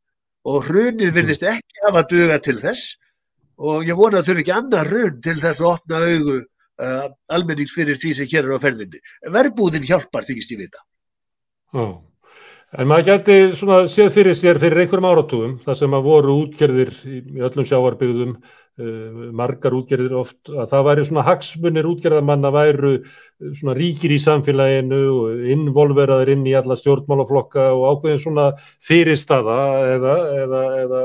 [0.46, 2.98] og hrunið virðist ekki hafa duga til þess
[3.56, 6.36] og ég vona að þurfi ekki annað hrun til þess að opna augu
[7.32, 9.00] almennings fyrir því sem hér er á ferðinni.
[9.32, 10.82] Verbúðin hjálpar þykist ég vita.
[11.72, 11.96] Oh.
[12.74, 16.88] En maður gæti svona séð fyrir sér fyrir einhverjum áratugum þar sem að voru útgerðir
[17.06, 18.32] í öllum sjáarbyggðum,
[18.82, 22.90] uh, margar útgerðir oft, að það væri svona hagsmunir útgerðamanna væru
[23.60, 28.48] svona ríkir í samfélaginu og involveraður inn í alla stjórnmálaflokka og ákveðin svona
[28.88, 29.60] fyrirstaða
[29.92, 31.04] eða, eða, eða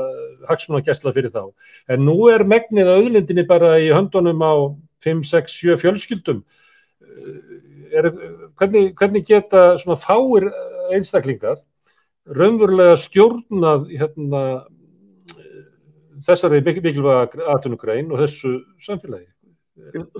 [0.50, 1.46] hagsmunagessla fyrir þá.
[1.86, 4.54] En nú er megnið að auðlindinni bara í höndunum á
[5.06, 6.42] 5, 6, 7 fjölskyldum.
[7.92, 8.10] Er,
[8.58, 10.50] hvernig, hvernig geta svona fáir
[10.94, 11.60] einstaklingar
[12.38, 14.42] raunverulega stjórnað hérna,
[16.26, 19.28] þessari mikilvæga atvinnugrein og þessu samfélagi.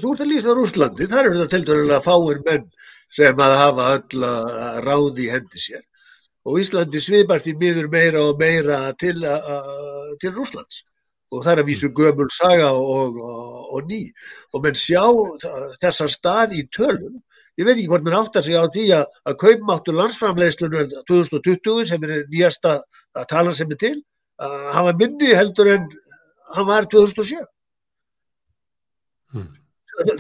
[0.01, 2.69] Þú ert að lýsa Rúslandi, þar eru það til dærulega fáir menn
[3.13, 5.83] sem að hafa öll að ráði í hendi sér.
[6.49, 9.21] Og Íslandi svipar því miður meira og meira til,
[10.19, 10.83] til Rúslands
[11.33, 14.03] og það er að vísu gömul saga og, og, og ný.
[14.53, 15.05] Og menn sjá
[15.81, 17.23] þessa stað í tölum
[17.61, 21.89] ég veit ekki hvort mann átt að segja á því að, að kaupmáttur landsframleiðslunum 2020
[21.91, 22.79] sem er nýjasta
[23.31, 23.97] talan sem er til
[24.43, 25.89] að hafa minni heldur en
[26.57, 27.43] hann var 2007
[29.35, 29.51] hmm.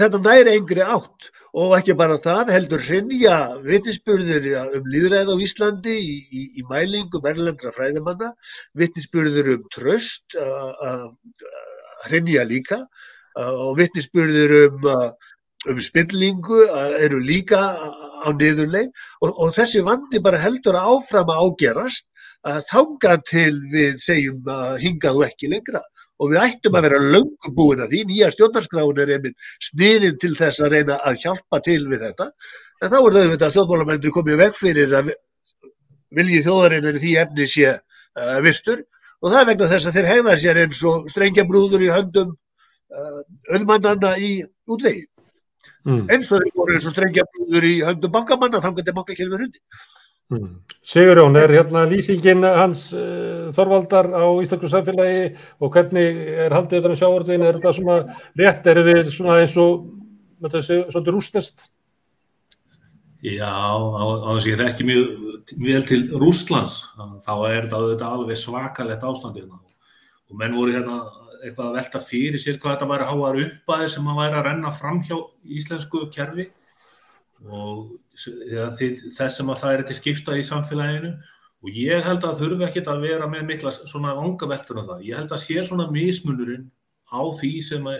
[0.00, 5.96] þetta næri engri átt og ekki bara það heldur hrinja vittinsburður um líðræð á Íslandi
[5.96, 8.32] í, í, í mælingum erlendra fræðimanna
[8.78, 11.08] vittinsburður um tröst að
[12.08, 12.82] hrinja líka
[13.40, 14.90] og vittinsburður um
[15.70, 16.62] um spillingu
[16.98, 17.60] eru líka
[18.22, 18.90] á niðurleik
[19.22, 22.06] og, og þessi vandi bara heldur áfram að ágerast
[22.42, 25.82] að þanga til við segjum að hingað og ekki lengra.
[26.22, 30.34] Og við ættum að vera löngum búin að því nýja stjórnarskráin er einmitt sniðin til
[30.38, 32.28] þess að reyna að hjálpa til við þetta.
[32.82, 35.12] En þá er það auðvitað að stjórnmálamennir komið vekk fyrir að
[36.12, 38.84] viljið þjóðarinnar því efni sé uh, virtur.
[39.22, 42.34] Og það er vegna þess að þeir hegða sér eins og strengja brúður í höndum
[42.34, 43.22] uh,
[43.54, 44.34] öllmannanna í
[44.70, 45.06] útvegi
[45.86, 46.04] mm.
[46.12, 49.62] eins og þeir voru eins og strengja brúður í höndum bankamanna þá getur bankakerfið hundi
[50.32, 50.52] mm.
[50.92, 55.26] Sigurjón, er hérna lýsingin hans uh, Þorvaldar á Íslandsku samfélagi
[55.62, 57.98] og hvernig er haldið þetta um sjávarduðin, er þetta svona
[58.40, 59.86] rétt, er við svona eins og
[60.42, 61.66] svona rústnest?
[63.22, 64.02] Já, á
[64.34, 65.10] þess að ég þekki mjög
[65.62, 66.80] vel til Rústlands,
[67.22, 69.60] þá er þetta alveg svakalett ástandið hérna.
[70.30, 70.96] og menn voru hérna
[71.42, 74.46] eitthvað að velta fyrir sér hvað þetta væri að háa að þess að væri að
[74.48, 75.16] renna fram hjá
[75.58, 76.48] íslensku kerfi
[77.42, 81.12] og þess sem að það er til skipta í samfélaginu
[81.62, 85.04] og ég held að þurfi ekkit að vera með mikla svona vanga veltur á það.
[85.06, 86.68] Ég held að sé svona mismunurinn
[87.06, 87.98] á því sem e,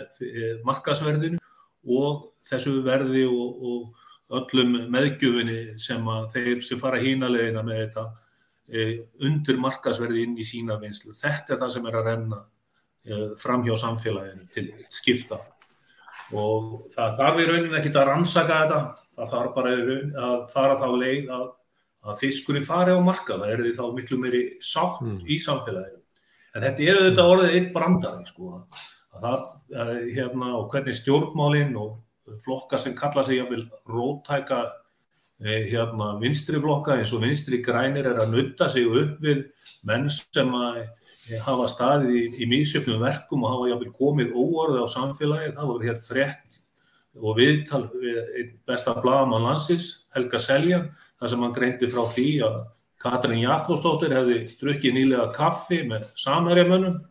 [0.67, 1.39] markasverðinu
[1.97, 8.05] og þessu verði og, og öllum meðgjöfinni sem að þeir sem fara hínalegina með þetta
[8.67, 8.87] e,
[9.23, 11.15] undir markasverði inn í sína vinslu.
[11.15, 12.41] Þetta er það sem er að renna
[13.39, 15.41] fram hjá samfélaginu til skipta
[16.33, 18.79] og það þarf í rauninni ekkit að rannsaka þetta,
[19.15, 19.73] það þarf bara
[20.27, 21.43] að fara þá leið að,
[22.07, 25.19] að fiskurinn fari á marka, það er því þá miklu meiri sátt mm.
[25.27, 26.01] í samfélaginu.
[26.53, 28.53] En þetta er auðvitað orðið eitt brandari, sko,
[29.13, 29.45] að það,
[29.83, 34.63] að, hérna, og hvernig stjórnmálinn og flokka sem kalla sig jáfnvel rótæka
[35.41, 39.45] hérna, vinstri flokka eins og vinstri grænir er að nutta sig upp við
[39.83, 40.83] menn sem að
[41.43, 45.89] hafa staðið í, í mísjöfnum verkum og hafa jáfnvel komið óorði á samfélagi, það voru
[45.89, 46.59] hér frett
[47.19, 50.87] og viðtal við besta blagamann landsins, Helga Seljan,
[51.19, 52.61] þar sem hann greindi frá því að
[53.03, 57.01] Katrin Jakobsdóttir hefði drukkið nýlega kaffi með samherjamönnum.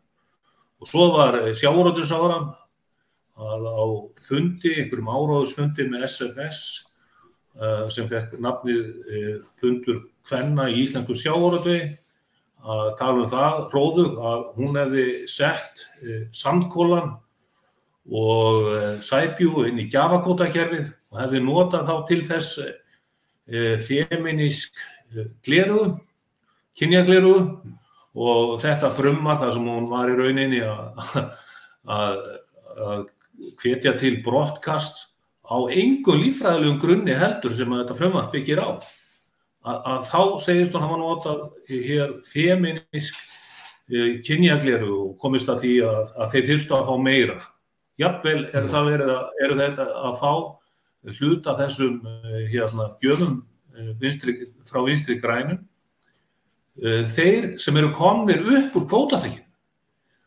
[0.80, 2.48] Og svo var sjárótursáran
[3.42, 3.84] að á
[4.24, 6.62] fundi, einhverjum áráðusfundi með SFS
[7.92, 11.80] sem fekk nafnið uh, fundur Kvenna í Íslandsku sjárótvi
[12.62, 17.16] að tala um það, hróðu að hún hefði sett uh, sandkólan
[18.02, 18.70] og
[19.04, 22.56] sæbjú inn í gjafakótakerfið og hefði notað þá til þess
[23.86, 24.80] feminisk
[25.46, 26.00] gleruðu,
[26.78, 27.44] kynjagleruðu
[28.26, 32.18] og þetta frumar þar sem hún var í rauninni að
[33.62, 35.11] hvetja til brottkast
[35.52, 38.70] á engu lífræðilegum grunni heldur sem þetta frumar byggir á.
[39.62, 43.18] Að, að þá segist hún hafa notað hér feminisk
[43.86, 47.38] e, kynjagleru og komist að því að, að þeir þurftu að fá meira.
[48.00, 50.32] Jafnvel er það verið að, er þetta að fá
[51.18, 53.38] hluta þessum e, hérna, gjöfum
[53.76, 54.36] e, vinstri,
[54.66, 55.62] frá vinstri grænum
[56.82, 59.44] þeir sem eru komnir upp úr kvótaþekkin.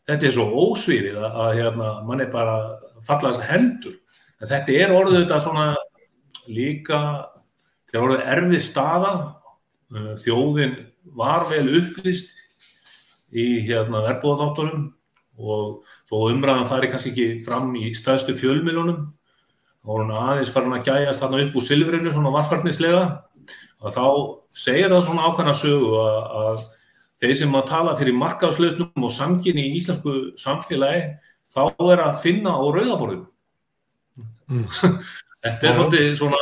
[0.05, 2.57] Þetta er svo ósvífið að, að hérna, mann er bara
[3.05, 3.95] fallast hendur.
[4.41, 5.67] En þetta er orðið þetta svona
[6.51, 6.99] líka,
[7.86, 9.13] þetta er orðið erfið staða,
[10.23, 10.75] þjóðin
[11.15, 12.33] var vel upplýst
[13.36, 14.88] í hérna, verbúðaþáttunum
[15.36, 19.01] og þó umræðan það er kannski ekki fram í stæðstu fjölmilunum
[19.86, 23.03] og hún aðeins farin að gæjast þarna upp úr silfrinu svona varfarnislega
[23.81, 24.05] og þá
[24.55, 26.63] segir það svona ákvæmna sögu að, að
[27.21, 31.05] þeir sem að tala fyrir markaðslutnum og samkynni í íslensku samfélagi
[31.51, 31.61] þá
[31.91, 33.27] er að finna á rauðaborðinu.
[34.49, 34.68] Mm.
[35.45, 36.38] Þetta er svolítið svona,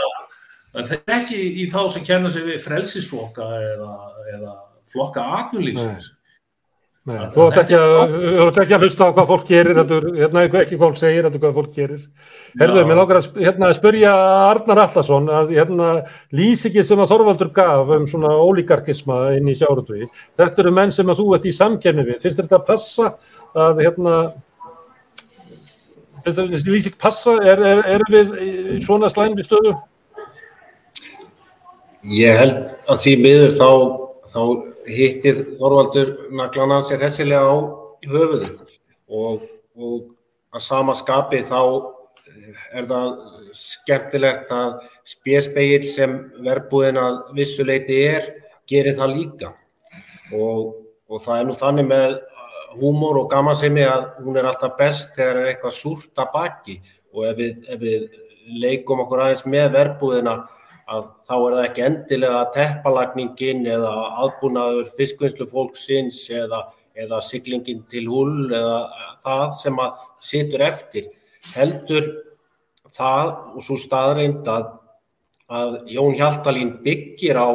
[0.74, 3.96] það er ekki í þá sem kenna sig við frelsisflokka eða,
[4.32, 4.54] eða
[4.94, 6.12] flokka aðgjörlýsins.
[7.04, 7.76] Þú ert ekki,
[8.62, 9.80] ekki að hlusta á hvað fólk gerir,
[10.16, 12.06] hérna ekki hvað fólk segir, hérna hvað fólk gerir.
[12.62, 14.14] Herðu, mér lókar að hérna, spyrja
[14.46, 15.90] Arnar Allarsson að hérna,
[16.32, 20.08] lýsikið sem að Þorvaldur gaf um svona ólíkarkisma inn í sjárundvi,
[20.40, 22.22] þetta eru menn sem að þú ert í samkemmi við.
[22.24, 23.12] Finnst þetta að passa
[23.68, 24.16] að hérna,
[26.26, 28.38] þetta lýsik passa, er, er, er við
[28.86, 29.76] svona slæmri stöðu?
[32.14, 33.70] Ég held að því miður þá,
[34.34, 34.42] þá
[34.92, 37.56] hittið Þorvaldur naglana sér hessilega á
[38.10, 38.50] höfuðu
[39.08, 39.46] og,
[39.80, 40.00] og
[40.54, 41.60] að sama skapi þá
[42.74, 43.10] er það
[43.56, 44.76] skemmtilegt að
[45.08, 48.30] spéspeil sem verbúðin að vissuleiti er,
[48.70, 49.54] gerir það líka
[50.34, 50.74] og,
[51.08, 52.16] og það er nú þannig með
[52.80, 56.78] húmor og gamansemi að hún er alltaf best þegar er eitthvað súrt að baki.
[57.14, 58.06] Og ef við, ef við
[58.64, 60.36] leikum okkur aðeins með verbúðina
[60.94, 63.92] að þá er það ekki endilega teppalagningin eða
[64.24, 66.66] aðbúnaður fiskvinnslu fólksins eða,
[67.00, 68.80] eða siglingin til hull eða
[69.24, 71.12] það sem að situr eftir.
[71.54, 72.10] Heldur
[72.94, 74.68] það og svo staðreind að,
[75.52, 77.50] að Jón Hjaltalín byggir á,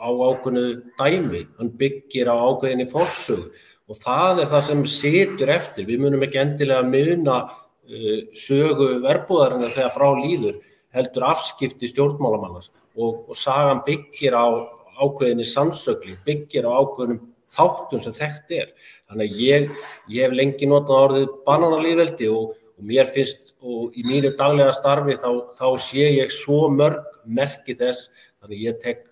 [0.00, 3.50] á ákveðinu dæmi, hann byggir á ákveðinu fórsög
[3.90, 5.88] og það er það sem situr eftir.
[5.88, 10.60] Við munum ekki endilega muna uh, sögu verbúðarinn þegar frá líður
[10.94, 14.46] heldur afskipti stjórnmálamannars og, og sagan byggir á
[15.00, 17.20] ákveðinni sannsögli, byggir á ákveðinum
[17.50, 18.72] þáttum sem þekkt er.
[19.10, 19.68] Þannig að ég,
[20.12, 25.18] ég hef lengi notað orðið bananalíðveldi og, og mér finnst og í mínu daglega starfi
[25.20, 28.08] þá, þá sé ég svo mörg merki þess,
[28.40, 29.06] þannig ég tek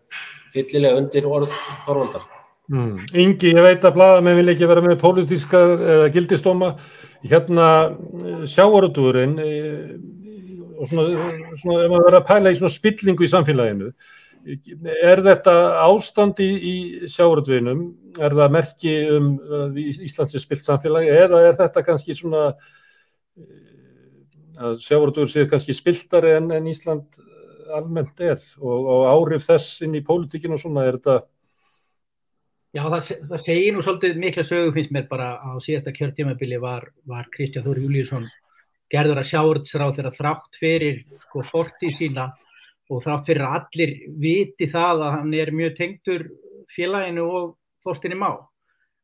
[0.54, 1.54] fyllilega undir orð
[1.84, 2.37] Þorvaldar.
[2.68, 3.08] Mm.
[3.16, 5.60] Ingi, ég veit að blaðamenn vil ekki vera með pólitíska
[5.94, 6.74] eða gildistóma.
[7.24, 7.68] Hérna
[8.46, 9.38] sjáarútúrin
[10.78, 11.06] og svona,
[11.58, 13.92] svona ef maður verður að pæla í svona spillingu í samfélaginu
[14.48, 15.54] er þetta
[15.84, 16.72] ástand í,
[17.10, 17.82] sjáuröldvinum
[18.22, 19.30] er það merki um
[19.76, 22.44] Íslands er spilt samfélagi eða er þetta kannski svona
[24.58, 27.18] að sjáuröldvinur séu kannski spiltari en, en Ísland
[27.74, 31.20] almennt er og, og áhrif þess inn í pólitíkinu og svona er þetta
[32.76, 36.90] Já, það, það segir nú svolítið mikla sögu finnst mér bara á síðasta kjörtímabili var,
[37.08, 38.26] var Kristján Þóri Júlíusson
[38.92, 42.26] gerður að sjáurðsráð þeirra þrátt fyrir sko fortið sína
[42.88, 46.26] og þrátt fyrir allir viti það að hann er mjög tengdur
[46.72, 47.50] félaginu og
[47.84, 48.30] þóstinni má.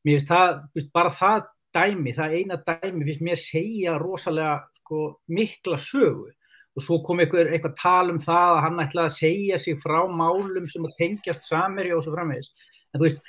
[0.05, 5.05] Mér finnst það, finnst bara það dæmi, það eina dæmi finnst mér segja rosalega sko
[5.33, 6.29] mikla sögu
[6.75, 10.01] og svo kom eitthvað, eitthvað tal um það að hann ætlaði að segja sig frá
[10.11, 12.51] málum sem að tengjast samverju og svo framvegis.
[12.91, 13.21] En þú veist,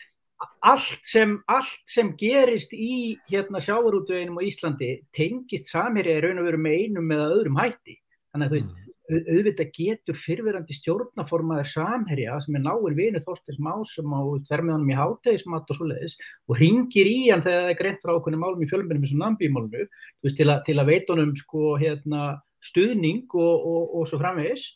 [0.65, 6.49] allt sem, allt sem gerist í hérna sjávarútuveginum á Íslandi tengist samherja í raun og
[6.49, 7.99] veru með einum eða öðrum hætti.
[8.33, 9.21] Þannig að þú veist, mm.
[9.35, 14.97] auðvitað getur fyrverandi stjórnaformaður samherja sem er náinn vinu þóstins más sem á þvermiðanum í
[14.99, 16.17] hátegismat og svo leiðis
[16.49, 19.21] og ringir í hann þegar það er greint frá okkur málum í fjölmennum eins og
[19.21, 19.87] nambímálunu
[20.25, 22.25] til, til að veita honum sko hérna
[22.65, 24.71] stuðning og, og, og svo framvegis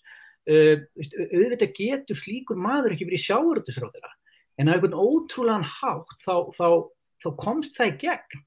[0.47, 4.13] uh, auðvitað getur slíkur maður ekki verið sjáurðusráð þeirra
[4.59, 6.67] en á einhvern ótrúlegan hátt þá, þá,
[7.23, 8.45] þá komst það í gegn.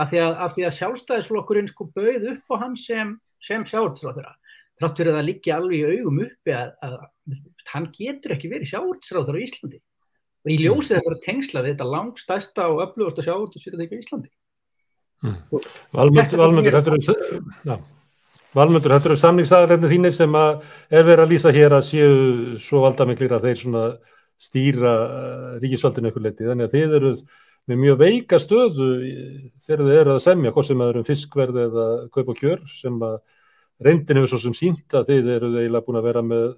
[0.00, 3.12] Af því að, að sjálfstæðisflokkurinn sko bauð upp á hann sem,
[3.42, 4.36] sem sjáurðusráð þeirra
[4.80, 8.70] þrátt fyrir að liggja alveg í augum uppi að, að, að hann getur ekki verið
[8.72, 9.80] sjáurðusráð þeirra á Íslandi.
[10.40, 14.30] Og ég ljósi þess að tengsla við þetta langstæsta og öflugasta sjáurðusráð í Íslandi.
[15.20, 15.36] Mm.
[15.92, 17.82] Valmundur, þetta er
[18.56, 22.14] Valmundur, þetta eru samningsaðarleginni þínir sem að er verið að lýsa hér að séu
[22.64, 23.84] svo valdamiklir að þeir svona
[24.40, 27.12] stýra uh, ríkisvaldinu ykkur letið, þannig að þið eru
[27.70, 28.88] með mjög veika stöðu
[29.66, 32.64] þegar þið eru að semja, hvort sem að eru um fiskverð eða kaup og kjör,
[32.80, 33.18] sem að
[33.84, 36.48] reyndin hefur svo sem sínt að þið eru eiginlega búin að vera með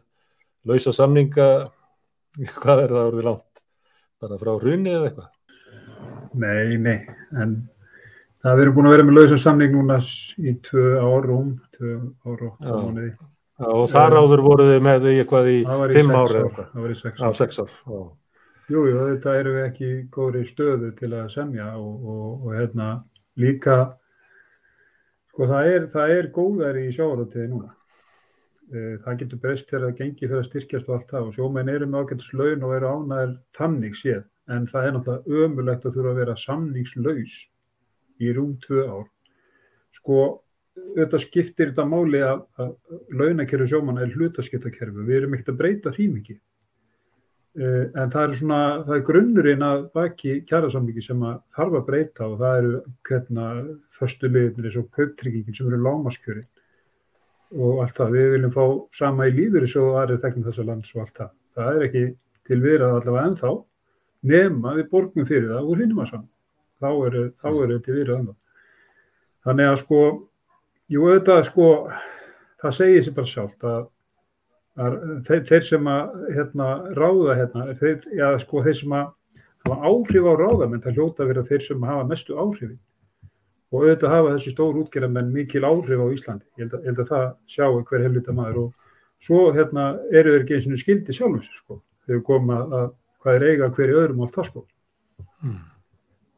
[0.70, 1.50] lausa samninga,
[2.62, 3.66] hvað er það orðið langt?
[4.22, 5.30] Bara frá hrunni eða eitthvað?
[6.32, 6.98] Nei, nei,
[7.36, 7.58] en
[8.42, 9.96] Það verður búin að vera með lausa samning núna
[10.42, 11.92] í tvö árum, tvö
[12.26, 13.12] mánuði.
[13.12, 13.28] Já,
[13.68, 15.58] og þar áður voruð þið með því eitthvað í
[15.94, 16.44] fimm ára.
[16.58, 17.24] Það var í sex ár.
[17.24, 18.02] Á sex ár, já.
[18.72, 22.88] Jú, jú, þetta eru við ekki góðri stöðu til að semja og, og, og hérna
[23.40, 23.78] líka,
[25.32, 27.72] sko það er, það er góðar í sjávarútiði núna.
[28.72, 31.68] Eh, það getur breyst þegar það gengi fyrir að styrkjast og allt það og sjómenn
[31.68, 34.22] eru með ágættis laun og eru ánæður þannig séð
[34.54, 37.34] en það er náttúrulega ömulegt að þurfa að vera samningslaus
[38.22, 39.04] í rúm tvö ár
[39.98, 40.22] sko
[40.76, 42.72] þetta skiptir þetta máli að, að
[43.18, 45.04] launakerfi sjómanna er hlutaskiptakerfi.
[45.08, 46.40] Við erum ekkert að breyta því mikið.
[47.52, 51.88] Uh, en það er svona það er grunnurinn að baki kjærasamlingi sem að þarf að
[51.90, 52.78] breyta og það eru
[53.10, 53.48] hérna
[53.98, 56.48] förstu liðnir eins og kauptryggingin sem eru lámaskjörin
[57.52, 58.64] og allt það, við viljum fá
[58.96, 61.34] sama í líður í svo aðrið þegnum þessa lands og allt það.
[61.52, 62.04] Það er ekki
[62.48, 63.52] til viðrað allavega ennþá
[64.32, 66.30] nema við borgum fyrir það úr hinnum að saman
[66.82, 67.24] þá eru
[67.76, 68.38] þetta virðið annað.
[69.42, 70.00] Þannig að sko,
[70.90, 71.66] jú auðvitað sko,
[72.62, 73.82] það segir sér bara sjálft að,
[74.82, 74.96] að
[75.28, 76.68] þeir, þeir sem að hérna,
[76.98, 79.10] ráða hérna, þeir, já, sko, þeir sem að
[79.66, 82.80] hafa áhrif á ráðamenn, það hljóta að vera þeir sem hafa mestu áhrifin
[83.72, 86.44] og auðvitað hafa þessi stór útgerðamenn mikil áhrif á Íslandi.
[86.60, 88.90] Ég held að, ég held að það sjáu hver helvita maður og
[89.22, 92.90] svo hérna eru þeir ekki eins og skildi sjálfum sér sko, þegar koma að
[93.22, 94.64] hvað er eiga hverju öðrum á allt það sko.
[95.46, 95.60] Mm.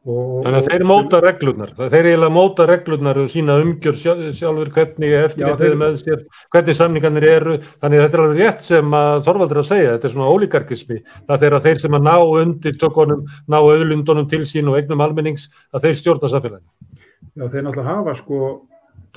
[0.05, 5.73] Þannig að þeir móta reglurnar, þeir eiginlega móta reglurnar og sína umgjör sjálfur hvernig eftirlitið
[5.81, 6.21] með sér,
[6.53, 10.07] hvernig samningarnir eru, þannig að þetta er alveg rétt sem að Þorvaldur að segja, þetta
[10.07, 12.13] er svona ólíkarkismi, það er að þeir sem að ná
[12.43, 17.01] undir tökunum, ná auðlundunum til sín og eignum almennings, að þeir stjórna samfélaginu.
[17.33, 18.39] Já, þeir náttúrulega hafa sko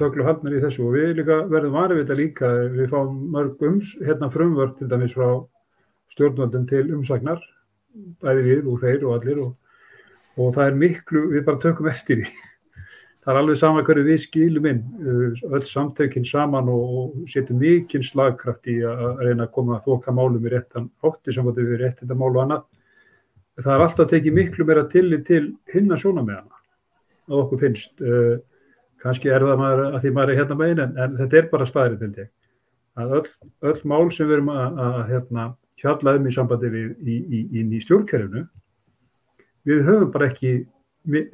[0.01, 0.89] töklu haldnir í þessu.
[0.89, 5.15] Og við líka verðum varfið þetta líka, við fáum mörg ums, hérna frumvörd til dæmis
[5.17, 5.29] frá
[6.15, 7.43] stjórnvöldin til umsagnar,
[8.23, 9.57] bæði við og þeir og allir og
[10.39, 12.31] og það er miklu, við bara tökum eftir því.
[13.29, 18.07] Það er alveg sama hverju við skilum inn, uh, öll samtökinn saman og setjum mikinn
[18.07, 21.83] slagkraft í að reyna að koma að þoka málum í réttan átti sem við erum
[21.83, 22.63] rétt þetta mál og annað.
[23.59, 25.43] Það er alltaf tekið miklu meira tillit til
[25.75, 26.63] hinna svona með hana
[27.29, 27.95] að okkur finnst.
[28.01, 28.39] Uh,
[29.03, 31.67] Kanski er það maður, að því maður er hérna megin en, en þetta er bara
[31.69, 32.31] staðrið til þig.
[32.99, 33.29] Að öll,
[33.71, 35.45] öll mál sem við erum að, að hérna,
[35.79, 38.43] hjalla um í sambandi við í, í, í, í stjórnkerfinu
[39.69, 40.55] við höfum bara ekki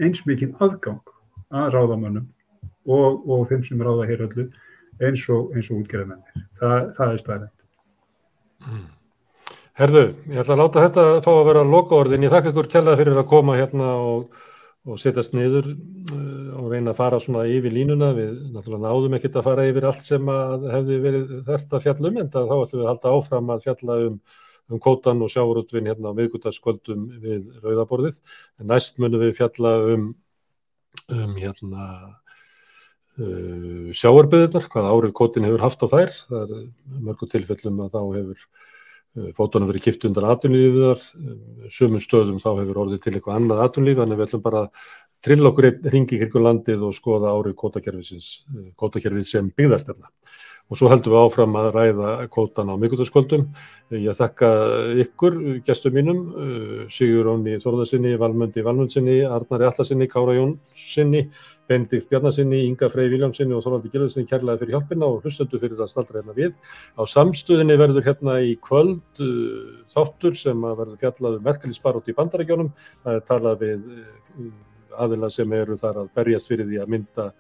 [0.03, 1.03] eins mikið aðgang
[1.55, 2.29] að ráðamönnum
[2.85, 4.49] og, og þeim sem ráða hér öllu
[5.03, 6.45] eins og, og útgerðamennir.
[6.61, 7.65] Það, það er staðrænt.
[8.65, 8.85] Mm.
[9.75, 12.25] Herðu, ég ætla að láta þetta fá að vera lokaorðin.
[12.25, 14.45] Ég þakka ykkur kjalla fyrir að koma hérna og,
[14.87, 18.13] og setjast niður uh, og reyna að fara svona yfir línuna.
[18.15, 20.31] Við náttúrulega náðum ekkert að fara yfir allt sem
[20.77, 23.99] hefði verið þert að fjalla um en þá ætlum við að halda áfram að fjalla
[24.05, 24.21] um
[24.73, 28.19] um kótan og sjáurútvinn hérna á miðgutaskvöldum við Rauðaborðið.
[28.61, 30.11] En næst munum við fjalla um,
[31.13, 31.89] um hérna,
[33.21, 36.15] uh, sjáarbyðunar, hvað árið kótin hefur haft á þær.
[36.31, 36.69] Það er
[37.09, 42.51] mörgu tilfellum að þá hefur uh, fótunum verið kipt undan atunlífiðar, um, sumum stöðum þá
[42.63, 44.87] hefur orðið til eitthvað annað atunlíf, þannig við ætlum bara að
[45.25, 50.11] trilla okkur einn ringi kring landið og skoða árið kótakerfið uh, sem byggðastemna
[50.73, 53.43] og svo heldum við áfram að ræða kótan á mikuldaskvöldum.
[53.95, 54.49] Ég þakka
[55.05, 55.37] ykkur,
[55.67, 61.27] gestur mínum, uh, Sigur Róni Þorðarsinni, Valmundi Valmundsinni, Arnari Allarsinni, Kára Jónsinni,
[61.69, 65.93] Benedikt Bjarnasinni, Inga Frey Viljámsinni og Þorvaldi Gjörðarsinni kærlega fyrir hjálpina og hlustundu fyrir að
[65.93, 66.57] staldra hérna við.
[66.97, 72.17] Á samstöðinni verður hérna í kvöld uh, þáttur sem að verður fjallað um verkefliðsbarótt í
[72.17, 72.73] bandarækjónum.
[73.05, 74.51] Það er talað við uh,
[75.05, 77.31] aðila sem eru þar að berjast fyrir því að mynda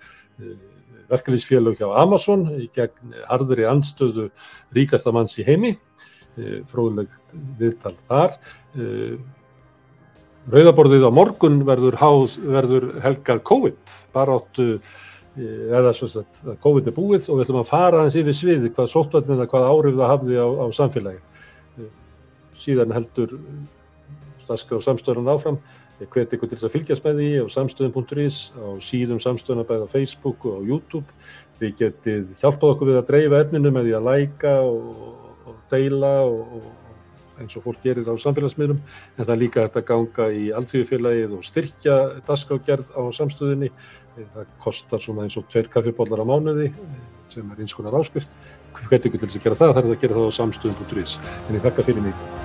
[1.14, 4.28] verkefliðsfélög hjá Amazon í gegn harðri anstöðu
[4.76, 8.36] ríkasta manns í heimi eh, fróðlegt viðtal þar
[8.76, 9.16] eh,
[10.44, 14.66] Rauðaborðið á morgun verður, háð, verður helgað COVID bara áttu
[15.34, 18.90] eða svo að COVID er búið og við ætlum að fara hans yfir sviði hvað
[18.92, 21.88] sóttvarnina, hvað áhrif það hafði á, á samfélagi.
[22.60, 23.32] Síðan heldur
[24.44, 25.58] Staskar og samstöðunan áfram.
[26.02, 29.94] Ég hveti ykkur til þess að fylgjast því á samstöðun.is, á síðum samstöðuna bæða á
[29.94, 31.18] Facebook og á YouTube.
[31.60, 34.88] Þið getið hjálpað okkur við að dreifa efninu með því að læka og,
[35.46, 39.80] og deila og, og eins og fólk gerir á samfélagsmiðlum en það er líka að
[39.88, 41.98] ganga í allþjóðfélagið og styrkja
[42.28, 43.70] dasgrágerð á samstöðunni.
[44.14, 46.70] Það kostar svona eins og tveir kaffibóllar á mánuði
[47.34, 48.34] sem er eins konar áskrift.
[48.78, 49.76] Hvernig ykkur til þess að gera það?
[49.76, 51.20] Það er að gera það á samstöðun.is.
[51.48, 52.43] En ég þakka fyrir mig.